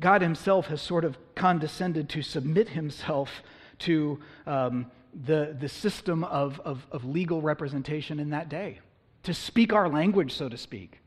[0.00, 3.44] God himself has sort of condescended to submit himself
[3.80, 4.90] to um,
[5.24, 8.80] the, the system of, of, of legal representation in that day,
[9.22, 10.98] to speak our language, so to speak.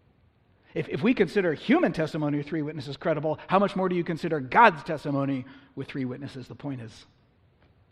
[0.75, 4.03] If, if we consider human testimony with three witnesses credible, how much more do you
[4.03, 6.49] consider God's testimony with three witnesses?
[6.49, 7.05] The point is,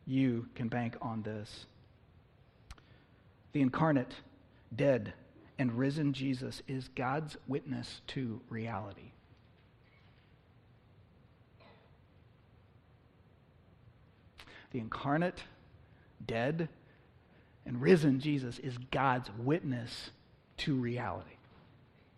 [0.06, 1.66] you can bank on this.
[3.54, 4.14] The incarnate,
[4.76, 5.14] dead,
[5.58, 9.14] and risen Jesus is God's witness to reality.
[14.72, 15.42] The incarnate,
[16.26, 16.68] dead,
[17.66, 20.10] and risen Jesus is God's witness
[20.58, 21.38] to reality.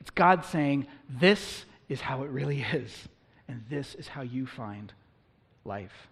[0.05, 3.09] It's God saying, This is how it really is,
[3.47, 4.93] and this is how you find
[5.63, 6.07] life.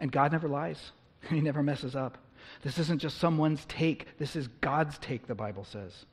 [0.00, 0.92] And God never lies,
[1.30, 2.18] He never messes up.
[2.60, 6.04] This isn't just someone's take, this is God's take, the Bible says.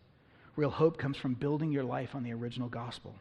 [0.55, 3.15] Real hope comes from building your life on the original gospel.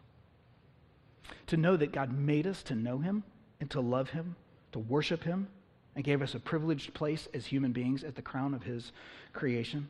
[1.49, 3.25] To know that God made us to know Him
[3.59, 4.37] and to love Him,
[4.71, 5.49] to worship Him,
[5.97, 8.93] and gave us a privileged place as human beings at the crown of His
[9.33, 9.89] creation.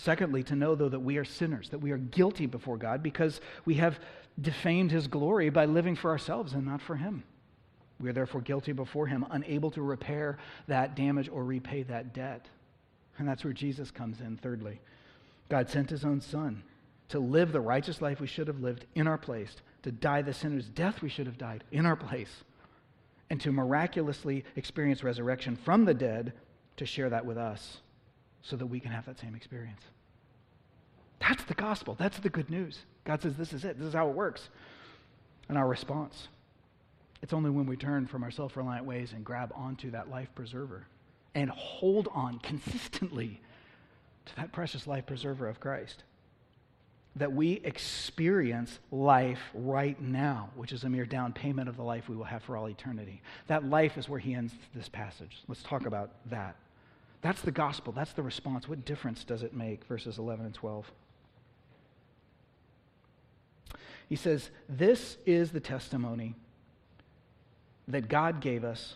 [0.00, 3.40] Secondly, to know, though, that we are sinners, that we are guilty before God because
[3.64, 3.98] we have
[4.40, 7.24] defamed his glory by living for ourselves and not for him.
[7.98, 12.46] We are therefore guilty before him, unable to repair that damage or repay that debt.
[13.18, 14.80] And that's where Jesus comes in, thirdly.
[15.48, 16.62] God sent his own son
[17.08, 20.32] to live the righteous life we should have lived in our place, to die the
[20.32, 22.44] sinner's death we should have died in our place,
[23.30, 26.34] and to miraculously experience resurrection from the dead
[26.76, 27.78] to share that with us
[28.42, 29.82] so that we can have that same experience.
[31.20, 31.96] That's the gospel.
[31.98, 32.80] That's the good news.
[33.04, 33.78] God says, This is it.
[33.78, 34.48] This is how it works.
[35.48, 36.28] And our response
[37.22, 40.28] it's only when we turn from our self reliant ways and grab onto that life
[40.34, 40.86] preserver
[41.34, 43.40] and hold on consistently
[44.26, 46.04] to that precious life preserver of Christ
[47.16, 52.08] that we experience life right now, which is a mere down payment of the life
[52.08, 53.20] we will have for all eternity.
[53.48, 55.42] That life is where he ends this passage.
[55.48, 56.54] Let's talk about that.
[57.20, 57.92] That's the gospel.
[57.92, 58.68] That's the response.
[58.68, 59.84] What difference does it make?
[59.84, 60.90] Verses 11 and 12.
[64.08, 66.34] He says, This is the testimony
[67.88, 68.94] that God gave us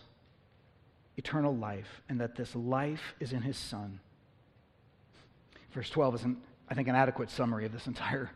[1.17, 3.99] eternal life, and that this life is in his Son.
[5.71, 6.25] Verse 12 is,
[6.69, 8.31] I think, an adequate summary of this entire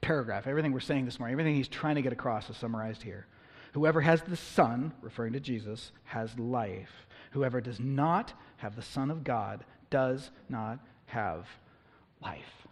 [0.00, 0.46] paragraph.
[0.46, 3.26] Everything we're saying this morning, everything he's trying to get across is summarized here.
[3.72, 7.06] Whoever has the Son, referring to Jesus, has life.
[7.32, 11.46] Whoever does not have the Son of God does not have
[12.22, 12.66] life.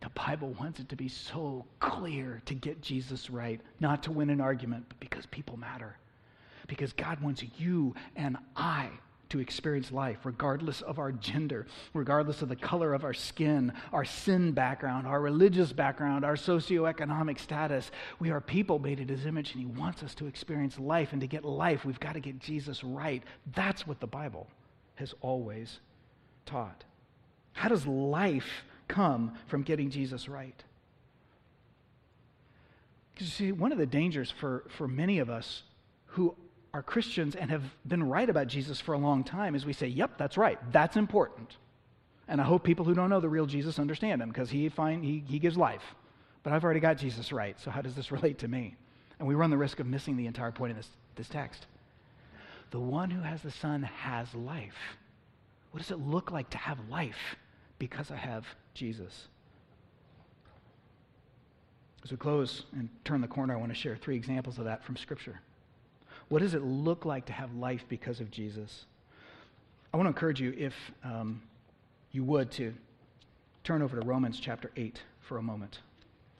[0.00, 4.28] The Bible wants it to be so clear to get Jesus right, not to win
[4.28, 5.96] an argument, but because people matter.
[6.66, 8.90] Because God wants you and I
[9.30, 14.04] to experience life, regardless of our gender, regardless of the color of our skin, our
[14.04, 17.90] sin background, our religious background, our socioeconomic status.
[18.18, 21.12] We are people made in His image, and He wants us to experience life.
[21.12, 23.22] And to get life, we've got to get Jesus right.
[23.54, 24.46] That's what the Bible
[24.96, 25.80] has always
[26.46, 26.84] taught.
[27.52, 30.62] How does life come from getting Jesus right.
[33.12, 35.62] Because you see, one of the dangers for, for many of us
[36.06, 36.34] who
[36.74, 39.86] are Christians and have been right about Jesus for a long time is we say,
[39.86, 41.56] yep, that's right, that's important.
[42.26, 45.04] And I hope people who don't know the real Jesus understand him because he, find,
[45.04, 45.94] he, he gives life.
[46.42, 48.74] But I've already got Jesus right, so how does this relate to me?
[49.20, 51.66] And we run the risk of missing the entire point of this, this text.
[52.72, 54.96] The one who has the Son has life.
[55.70, 57.36] What does it look like to have life?
[57.78, 59.28] Because I have Jesus.
[62.02, 64.84] As we close and turn the corner, I want to share three examples of that
[64.84, 65.40] from Scripture.
[66.28, 68.86] What does it look like to have life because of Jesus?
[69.92, 71.42] I want to encourage you, if um,
[72.12, 72.74] you would, to
[73.62, 75.80] turn over to Romans chapter 8 for a moment.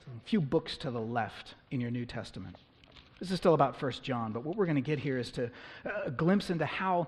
[0.07, 2.57] A few books to the left in your New Testament.
[3.19, 5.45] This is still about First John, but what we're going to get here is to
[5.85, 7.07] uh, a glimpse into how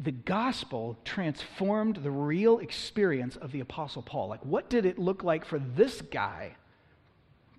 [0.00, 4.28] the gospel transformed the real experience of the Apostle Paul.
[4.28, 6.56] Like, what did it look like for this guy,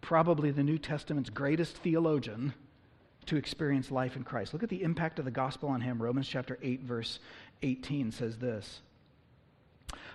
[0.02, 2.54] probably the New Testament's greatest theologian,
[3.28, 4.54] to experience life in Christ?
[4.54, 6.02] Look at the impact of the gospel on him.
[6.02, 7.20] Romans chapter 8, verse
[7.62, 8.82] 18 says this.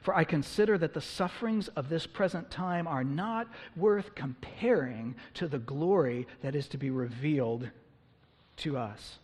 [0.02, 5.46] For I consider that the sufferings of this present time are not worth comparing to
[5.46, 7.68] the glory that is to be revealed
[8.58, 9.18] to us.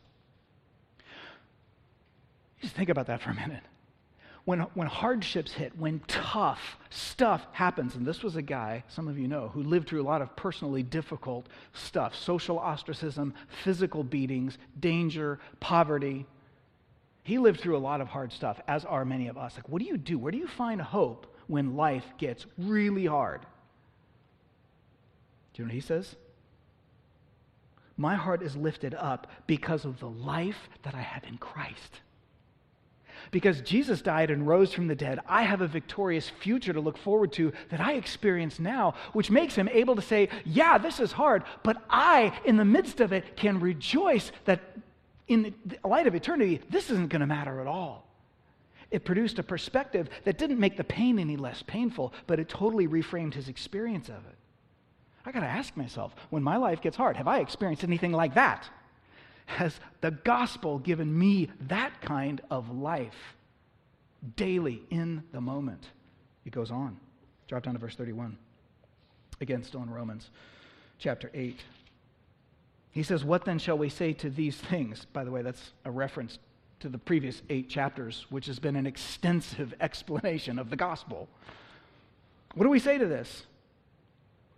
[2.61, 3.63] Just think about that for a minute.
[4.47, 9.19] When, when hardships hit, when tough stuff happens, and this was a guy, some of
[9.19, 14.57] you know, who lived through a lot of personally difficult stuff social ostracism, physical beatings,
[14.79, 16.27] danger, poverty.
[17.25, 19.57] He lived through a lot of hard stuff, as are many of us.
[19.57, 20.17] Like, what do you do?
[20.17, 23.41] Where do you find hope when life gets really hard?
[25.55, 26.15] Do you know what he says?
[27.97, 32.01] My heart is lifted up because of the life that I have in Christ.
[33.31, 36.99] Because Jesus died and rose from the dead, I have a victorious future to look
[36.99, 41.13] forward to that I experience now, which makes him able to say, Yeah, this is
[41.13, 44.61] hard, but I, in the midst of it, can rejoice that
[45.29, 48.07] in the light of eternity, this isn't going to matter at all.
[48.91, 52.87] It produced a perspective that didn't make the pain any less painful, but it totally
[52.87, 54.37] reframed his experience of it.
[55.25, 58.35] I got to ask myself, when my life gets hard, have I experienced anything like
[58.35, 58.69] that?
[59.47, 63.37] Has the gospel given me that kind of life
[64.37, 65.89] daily in the moment?
[66.45, 66.99] It goes on.
[67.49, 68.37] Drop down to verse 31.
[69.41, 70.31] Again, still in Romans
[70.99, 71.59] chapter 8.
[72.91, 75.07] He says, What then shall we say to these things?
[75.13, 76.39] By the way, that's a reference
[76.81, 81.29] to the previous eight chapters, which has been an extensive explanation of the gospel.
[82.55, 83.45] What do we say to this?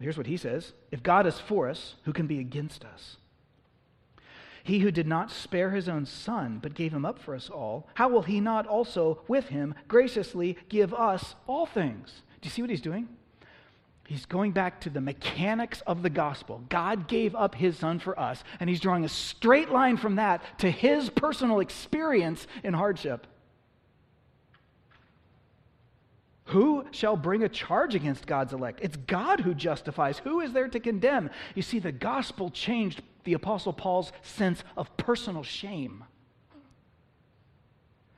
[0.01, 3.17] Here's what he says If God is for us, who can be against us?
[4.69, 7.89] He who did not spare his own son, but gave him up for us all,
[7.95, 12.21] how will he not also with him graciously give us all things?
[12.43, 13.09] Do you see what he's doing?
[14.07, 16.63] He's going back to the mechanics of the gospel.
[16.69, 20.43] God gave up his son for us, and he's drawing a straight line from that
[20.59, 23.27] to his personal experience in hardship.
[26.49, 28.81] Who shall bring a charge against God's elect?
[28.83, 30.19] It's God who justifies.
[30.19, 31.31] Who is there to condemn?
[31.55, 36.05] You see, the gospel changed the Apostle Paul's sense of personal shame.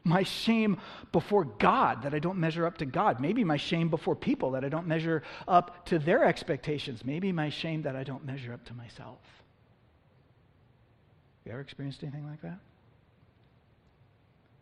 [0.02, 0.78] My shame
[1.12, 3.20] before God that I don't measure up to God.
[3.20, 7.04] Maybe my shame before people that I don't measure up to their expectations.
[7.04, 9.18] Maybe my shame that I don't measure up to myself.
[11.44, 12.58] You ever experienced anything like that?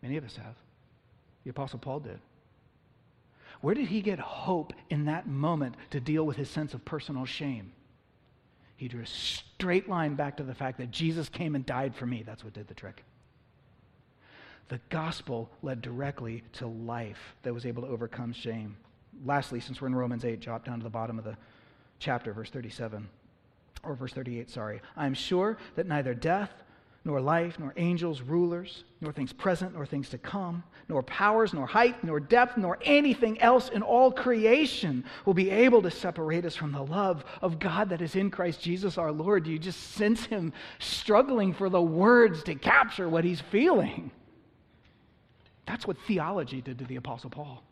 [0.01, 0.55] Many of us have.
[1.43, 2.19] The Apostle Paul did.
[3.61, 7.25] Where did he get hope in that moment to deal with his sense of personal
[7.25, 7.73] shame?
[8.79, 12.05] He drew a straight line back to the fact that Jesus came and died for
[12.05, 12.23] me.
[12.25, 13.03] That's what did the trick.
[14.69, 18.77] The gospel led directly to life that was able to overcome shame.
[19.25, 21.35] Lastly, since we're in Romans 8, drop down to the bottom of the
[21.99, 23.09] chapter, verse 37,
[23.83, 24.79] or verse 38, sorry.
[24.95, 26.63] I am sure that neither death,
[27.05, 31.65] nor life, nor angels, rulers, nor things present, nor things to come, nor powers, nor
[31.65, 36.55] height, nor depth, nor anything else in all creation will be able to separate us
[36.55, 39.47] from the love of God that is in Christ Jesus our Lord.
[39.47, 44.11] You just sense him struggling for the words to capture what he's feeling?
[45.65, 47.63] That's what theology did to the Apostle Paul.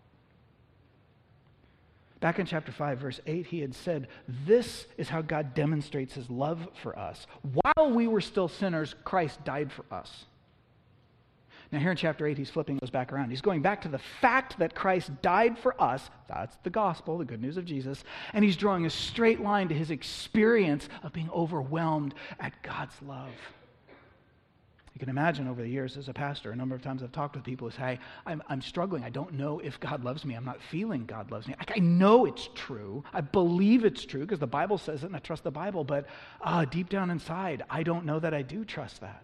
[2.20, 4.07] Back in chapter 5, verse 8, he had said,
[4.45, 7.28] This is how God demonstrates his love for us.
[7.53, 10.26] While we were still sinners, Christ died for us.
[11.72, 13.30] Now, here in chapter 8, he's flipping those back around.
[13.30, 16.09] He's going back to the fact that Christ died for us.
[16.30, 18.03] That's the gospel, the good news of Jesus.
[18.34, 23.34] And he's drawing a straight line to his experience of being overwhelmed at God's love.
[24.97, 27.35] You can imagine over the years as a pastor, a number of times I've talked
[27.35, 29.03] with people who say, I'm, I'm struggling.
[29.03, 30.33] I don't know if God loves me.
[30.33, 31.53] I'm not feeling God loves me.
[31.59, 33.03] I, I know it's true.
[33.13, 36.07] I believe it's true because the Bible says it and I trust the Bible, but
[36.41, 39.23] uh, deep down inside, I don't know that I do trust that.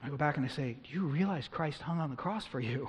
[0.00, 2.60] I go back and I say, Do you realize Christ hung on the cross for
[2.60, 2.88] you?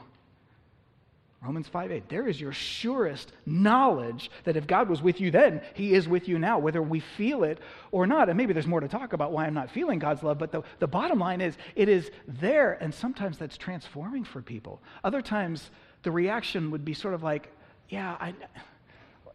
[1.44, 2.10] Romans 5 8.
[2.10, 6.28] There is your surest knowledge that if God was with you then, He is with
[6.28, 7.60] you now, whether we feel it
[7.92, 8.30] or not.
[8.30, 10.64] And maybe there's more to talk about why I'm not feeling God's love, but the,
[10.80, 14.82] the bottom line is it is there, and sometimes that's transforming for people.
[15.04, 15.70] Other times,
[16.04, 17.52] the reaction would be sort of like,
[17.90, 18.34] yeah, I,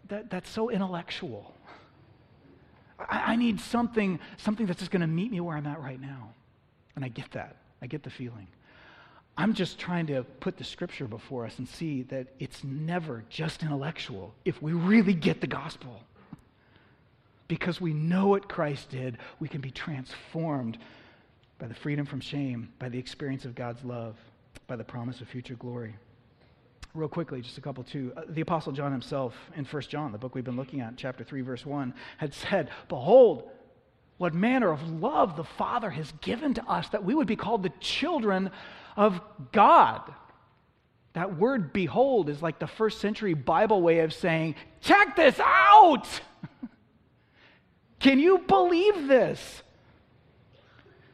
[0.08, 1.54] that, that's so intellectual.
[2.98, 6.00] I, I need something, something that's just going to meet me where I'm at right
[6.00, 6.30] now.
[6.96, 7.56] And I get that.
[7.82, 8.48] I get the feeling.
[9.38, 13.62] I'm just trying to put the scripture before us and see that it's never just
[13.62, 16.02] intellectual if we really get the gospel.
[17.46, 20.76] Because we know what Christ did, we can be transformed
[21.60, 24.16] by the freedom from shame, by the experience of God's love,
[24.66, 25.94] by the promise of future glory.
[26.92, 28.12] Real quickly, just a couple too.
[28.16, 31.22] Uh, the Apostle John himself, in 1 John, the book we've been looking at, chapter
[31.22, 33.48] 3, verse 1, had said, Behold,
[34.16, 37.62] what manner of love the Father has given to us that we would be called
[37.62, 38.50] the children
[38.96, 39.20] of
[39.52, 40.02] God.
[41.14, 46.06] That word behold is like the first century Bible way of saying, check this out.
[48.00, 49.62] Can you believe this?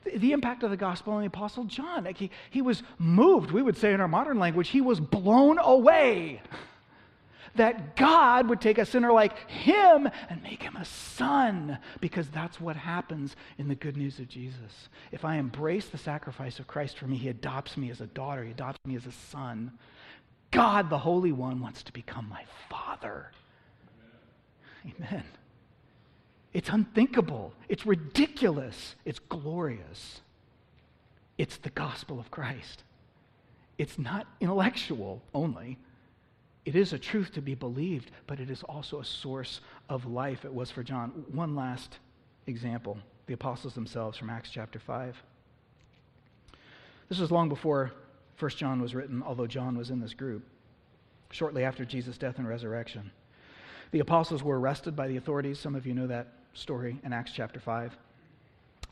[0.05, 2.05] The impact of the gospel on the Apostle John.
[2.05, 5.59] Like he, he was moved, we would say in our modern language, he was blown
[5.59, 6.43] away
[7.57, 12.61] that God would take a sinner like him and make him a son, because that's
[12.61, 14.89] what happens in the good news of Jesus.
[15.13, 18.45] If I embrace the sacrifice of Christ for me, he adopts me as a daughter,
[18.45, 19.73] he adopts me as a son.
[20.51, 23.31] God, the Holy One, wants to become my father.
[24.85, 25.25] Amen.
[26.53, 27.53] It's unthinkable.
[27.69, 28.95] It's ridiculous.
[29.05, 30.21] It's glorious.
[31.37, 32.85] It's the gospel of Christ.
[33.77, 35.79] It's not intellectual only,
[36.65, 40.45] it is a truth to be believed, but it is also a source of life.
[40.45, 41.11] It was for John.
[41.33, 41.99] One last
[42.47, 45.17] example the apostles themselves from Acts chapter 5.
[47.09, 47.91] This was long before
[48.39, 50.45] 1 John was written, although John was in this group,
[51.31, 53.11] shortly after Jesus' death and resurrection.
[53.93, 55.59] The apostles were arrested by the authorities.
[55.59, 57.97] Some of you know that story in Acts chapter 5.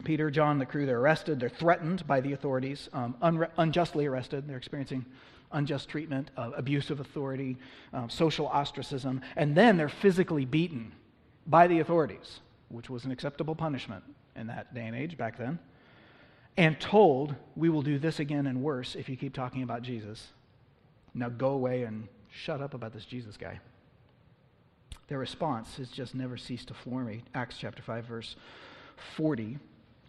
[0.04, 1.38] Peter, John, the crew, they're arrested.
[1.38, 4.48] They're threatened by the authorities, um, unre- unjustly arrested.
[4.48, 5.04] They're experiencing
[5.52, 7.56] unjust treatment, uh, abuse of authority,
[7.92, 10.92] uh, social ostracism, and then they're physically beaten
[11.46, 14.04] by the authorities, which was an acceptable punishment
[14.36, 15.58] in that day and age back then,
[16.56, 20.28] and told, We will do this again and worse if you keep talking about Jesus.
[21.14, 23.60] Now go away and shut up about this Jesus guy.
[25.08, 27.22] Their response has just never ceased to floor me.
[27.34, 28.36] Acts chapter 5, verse
[29.16, 29.58] 40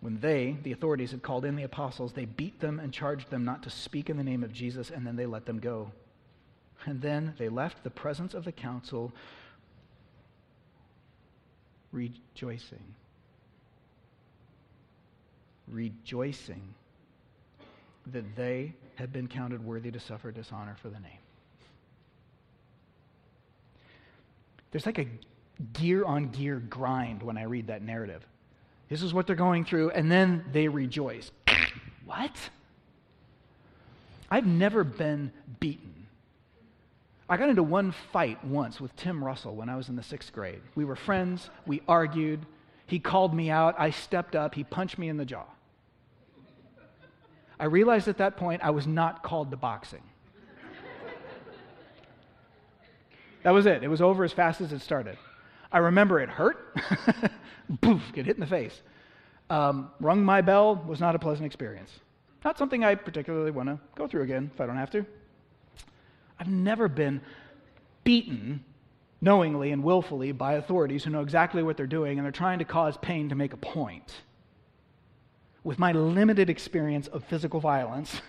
[0.03, 3.45] when they, the authorities, had called in the apostles, they beat them and charged them
[3.45, 5.93] not to speak in the name of Jesus, and then they let them go.
[6.85, 9.13] And then they left the presence of the council
[11.93, 12.83] rejoicing.
[15.69, 16.73] Rejoicing
[18.07, 21.21] that they had been counted worthy to suffer dishonor for the name.
[24.71, 25.07] There's like a
[25.71, 28.27] gear on gear grind when I read that narrative.
[28.93, 31.31] This is what they're going through, and then they rejoice.
[32.05, 32.37] what?
[34.29, 36.05] I've never been beaten.
[37.27, 40.31] I got into one fight once with Tim Russell when I was in the sixth
[40.31, 40.61] grade.
[40.75, 42.45] We were friends, we argued.
[42.85, 45.45] He called me out, I stepped up, he punched me in the jaw.
[47.59, 50.03] I realized at that point I was not called to boxing.
[53.41, 53.81] That was it.
[53.81, 55.17] It was over as fast as it started.
[55.73, 56.77] I remember it hurt.
[57.81, 58.81] Poof, get hit in the face.
[59.49, 61.91] Um, rung my bell was not a pleasant experience.
[62.45, 65.05] Not something I particularly want to go through again if I don't have to.
[66.39, 67.21] I've never been
[68.03, 68.63] beaten
[69.19, 72.65] knowingly and willfully by authorities who know exactly what they're doing and they're trying to
[72.65, 74.13] cause pain to make a point.
[75.63, 78.21] with my limited experience of physical violence,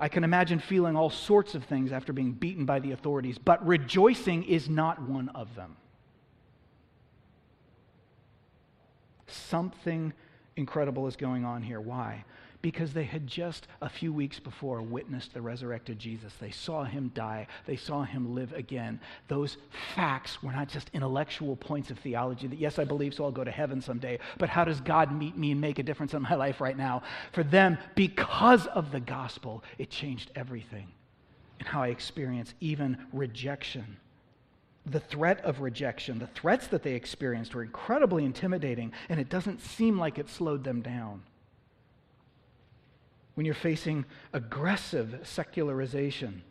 [0.00, 3.64] I can imagine feeling all sorts of things after being beaten by the authorities, but
[3.66, 5.76] rejoicing is not one of them.
[9.34, 10.12] Something
[10.56, 11.80] incredible is going on here.
[11.80, 12.24] Why?
[12.64, 16.32] because they had just a few weeks before witnessed the resurrected Jesus.
[16.40, 19.00] They saw him die, they saw him live again.
[19.28, 19.58] Those
[19.94, 23.44] facts were not just intellectual points of theology that, yes, I believe, so I'll go
[23.44, 26.36] to heaven someday, but how does God meet me and make a difference in my
[26.36, 27.02] life right now?
[27.32, 30.86] For them, because of the gospel, it changed everything
[31.58, 33.98] and how I experience even rejection
[34.86, 39.60] the threat of rejection, the threats that they experienced were incredibly intimidating, and it doesn't
[39.60, 41.22] seem like it slowed them down
[43.34, 46.42] when you're facing aggressive secularization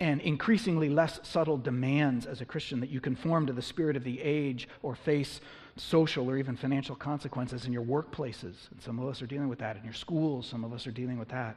[0.00, 4.04] and increasingly less subtle demands as a Christian that you conform to the spirit of
[4.04, 5.40] the age or face
[5.76, 8.70] social or even financial consequences in your workplaces.
[8.70, 9.76] And some of us are dealing with that.
[9.76, 11.56] In your schools, some of us are dealing with that.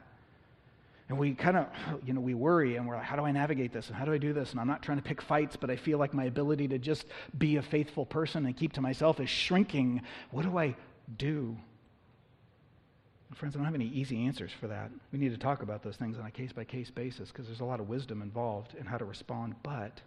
[1.12, 1.66] And we kind of,
[2.06, 3.88] you know, we worry and we're like, how do I navigate this?
[3.88, 4.52] And how do I do this?
[4.52, 7.06] And I'm not trying to pick fights, but I feel like my ability to just
[7.36, 10.00] be a faithful person and keep to myself is shrinking.
[10.30, 10.74] What do I
[11.18, 11.54] do?
[13.34, 14.90] Friends, I don't have any easy answers for that.
[15.12, 17.60] We need to talk about those things on a case by case basis because there's
[17.60, 19.54] a lot of wisdom involved in how to respond.
[19.62, 20.00] But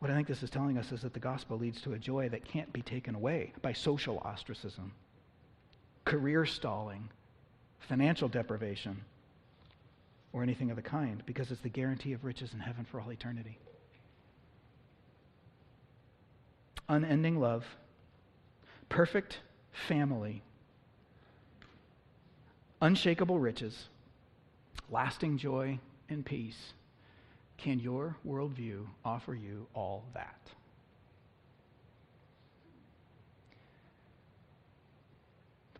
[0.00, 2.28] what I think this is telling us is that the gospel leads to a joy
[2.28, 4.92] that can't be taken away by social ostracism,
[6.04, 7.08] career stalling,
[7.80, 9.02] financial deprivation,
[10.32, 13.10] or anything of the kind because it's the guarantee of riches in heaven for all
[13.10, 13.58] eternity.
[16.88, 17.64] Unending love,
[18.88, 19.40] perfect
[19.88, 20.42] family
[22.80, 23.88] unshakable riches,
[24.90, 26.72] lasting joy, and peace.
[27.56, 30.40] Can your worldview offer you all that?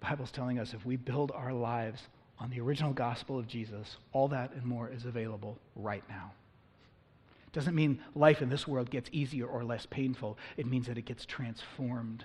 [0.01, 2.03] The Bible's telling us if we build our lives
[2.39, 6.33] on the original gospel of Jesus, all that and more is available right now.
[7.53, 10.37] Doesn't mean life in this world gets easier or less painful.
[10.57, 12.25] It means that it gets transformed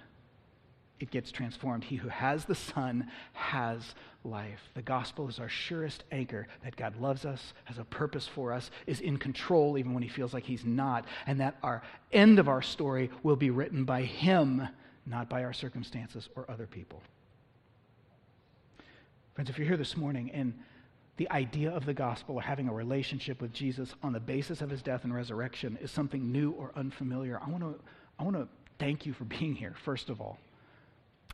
[1.01, 1.83] it gets transformed.
[1.83, 4.61] He who has the Son has life.
[4.75, 8.69] The gospel is our surest anchor that God loves us, has a purpose for us,
[8.85, 12.47] is in control even when he feels like he's not, and that our end of
[12.47, 14.67] our story will be written by him,
[15.05, 17.01] not by our circumstances or other people.
[19.33, 20.53] Friends, if you're here this morning and
[21.15, 24.69] the idea of the gospel or having a relationship with Jesus on the basis of
[24.69, 27.79] his death and resurrection is something new or unfamiliar, I want to
[28.19, 30.37] I want to thank you for being here, first of all.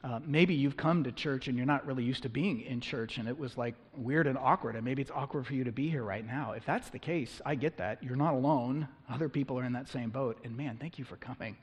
[0.03, 3.17] Uh, maybe you've come to church and you're not really used to being in church
[3.17, 5.89] and it was like weird and awkward, and maybe it's awkward for you to be
[5.89, 6.51] here right now.
[6.51, 8.03] If that's the case, I get that.
[8.03, 8.87] You're not alone.
[9.09, 10.37] Other people are in that same boat.
[10.43, 11.57] And man, thank you for coming.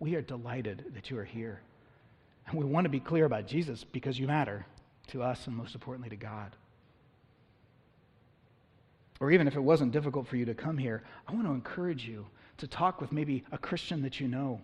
[0.00, 1.60] We are delighted that you are here.
[2.48, 4.66] And we want to be clear about Jesus because you matter
[5.08, 6.56] to us and most importantly to God.
[9.20, 12.06] Or even if it wasn't difficult for you to come here, I want to encourage
[12.06, 12.26] you
[12.58, 14.60] to talk with maybe a Christian that you know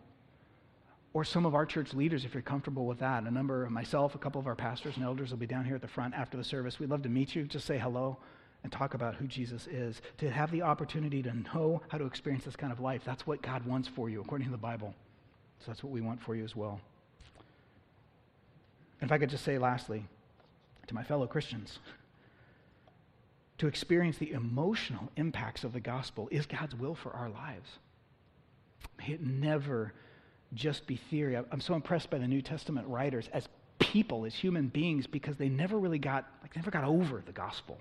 [1.14, 3.24] or some of our church leaders if you're comfortable with that.
[3.24, 5.74] A number of myself, a couple of our pastors and elders will be down here
[5.74, 6.78] at the front after the service.
[6.78, 8.16] We'd love to meet you, just say hello
[8.62, 10.00] and talk about who Jesus is.
[10.18, 13.42] To have the opportunity to know how to experience this kind of life, that's what
[13.42, 14.94] God wants for you according to the Bible.
[15.58, 16.80] So that's what we want for you as well.
[19.00, 20.06] And if I could just say lastly
[20.86, 21.78] to my fellow Christians,
[23.58, 27.68] to experience the emotional impacts of the gospel is God's will for our lives.
[28.98, 29.92] May It never
[30.54, 31.36] just be theory.
[31.36, 35.48] I'm so impressed by the New Testament writers as people, as human beings, because they
[35.48, 37.78] never really got, like, never got over the gospel.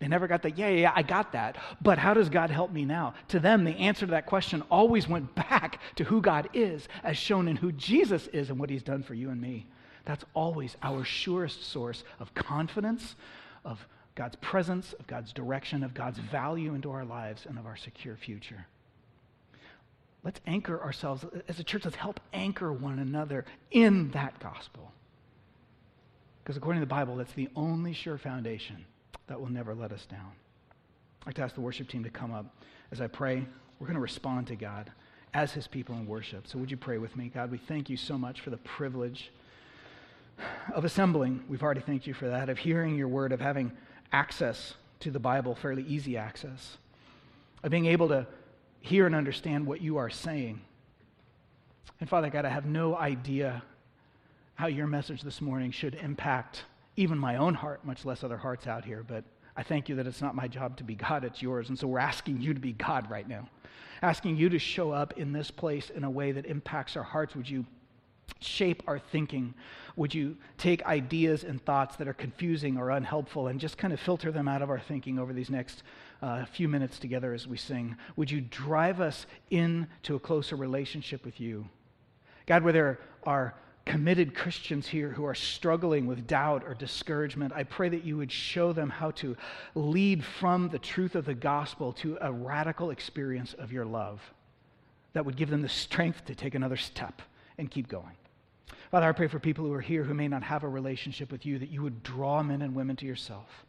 [0.00, 1.56] They never got that, yeah, yeah, yeah, I got that.
[1.80, 3.14] But how does God help me now?
[3.28, 7.16] To them, the answer to that question always went back to who God is, as
[7.16, 9.66] shown in who Jesus is and what he's done for you and me.
[10.04, 13.16] That's always our surest source of confidence,
[13.64, 17.76] of God's presence, of God's direction, of God's value into our lives, and of our
[17.76, 18.66] secure future.
[20.22, 21.84] Let's anchor ourselves as a church.
[21.84, 24.90] Let's help anchor one another in that gospel.
[26.42, 28.84] Because according to the Bible, that's the only sure foundation
[29.26, 30.32] that will never let us down.
[31.22, 32.46] I'd like to ask the worship team to come up.
[32.92, 33.44] As I pray,
[33.78, 34.92] we're going to respond to God
[35.32, 36.46] as his people in worship.
[36.46, 37.30] So would you pray with me?
[37.34, 39.32] God, we thank you so much for the privilege
[40.74, 41.44] of assembling.
[41.48, 43.72] We've already thanked you for that, of hearing your word, of having
[44.12, 46.78] access to the Bible, fairly easy access,
[47.62, 48.26] of being able to
[48.80, 50.60] hear and understand what you are saying.
[52.00, 53.62] And Father God, I have no idea
[54.56, 56.64] how your message this morning should impact
[56.96, 59.04] even my own heart, much less other hearts out here.
[59.06, 59.24] But
[59.56, 61.68] I thank you that it's not my job to be God, it's yours.
[61.68, 63.48] And so we're asking you to be God right now,
[64.02, 67.34] asking you to show up in this place in a way that impacts our hearts.
[67.34, 67.64] Would you
[68.40, 69.54] shape our thinking?
[69.96, 74.00] Would you take ideas and thoughts that are confusing or unhelpful and just kind of
[74.00, 75.82] filter them out of our thinking over these next
[76.22, 77.96] uh, few minutes together as we sing?
[78.16, 81.68] Would you drive us into a closer relationship with you?
[82.46, 83.54] God, where there are
[83.86, 88.32] committed Christians here who are struggling with doubt or discouragement, I pray that you would
[88.32, 89.36] show them how to
[89.74, 94.22] lead from the truth of the gospel to a radical experience of your love
[95.12, 97.22] that would give them the strength to take another step
[97.58, 98.16] and keep going.
[98.90, 101.44] Father, I pray for people who are here who may not have a relationship with
[101.44, 103.64] you, that you would draw men and women to yourself.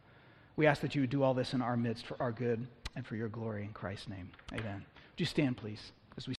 [0.55, 3.05] We ask that you would do all this in our midst for our good and
[3.05, 4.31] for your glory in Christ's name.
[4.53, 4.85] Amen.
[4.85, 5.91] Would you stand, please?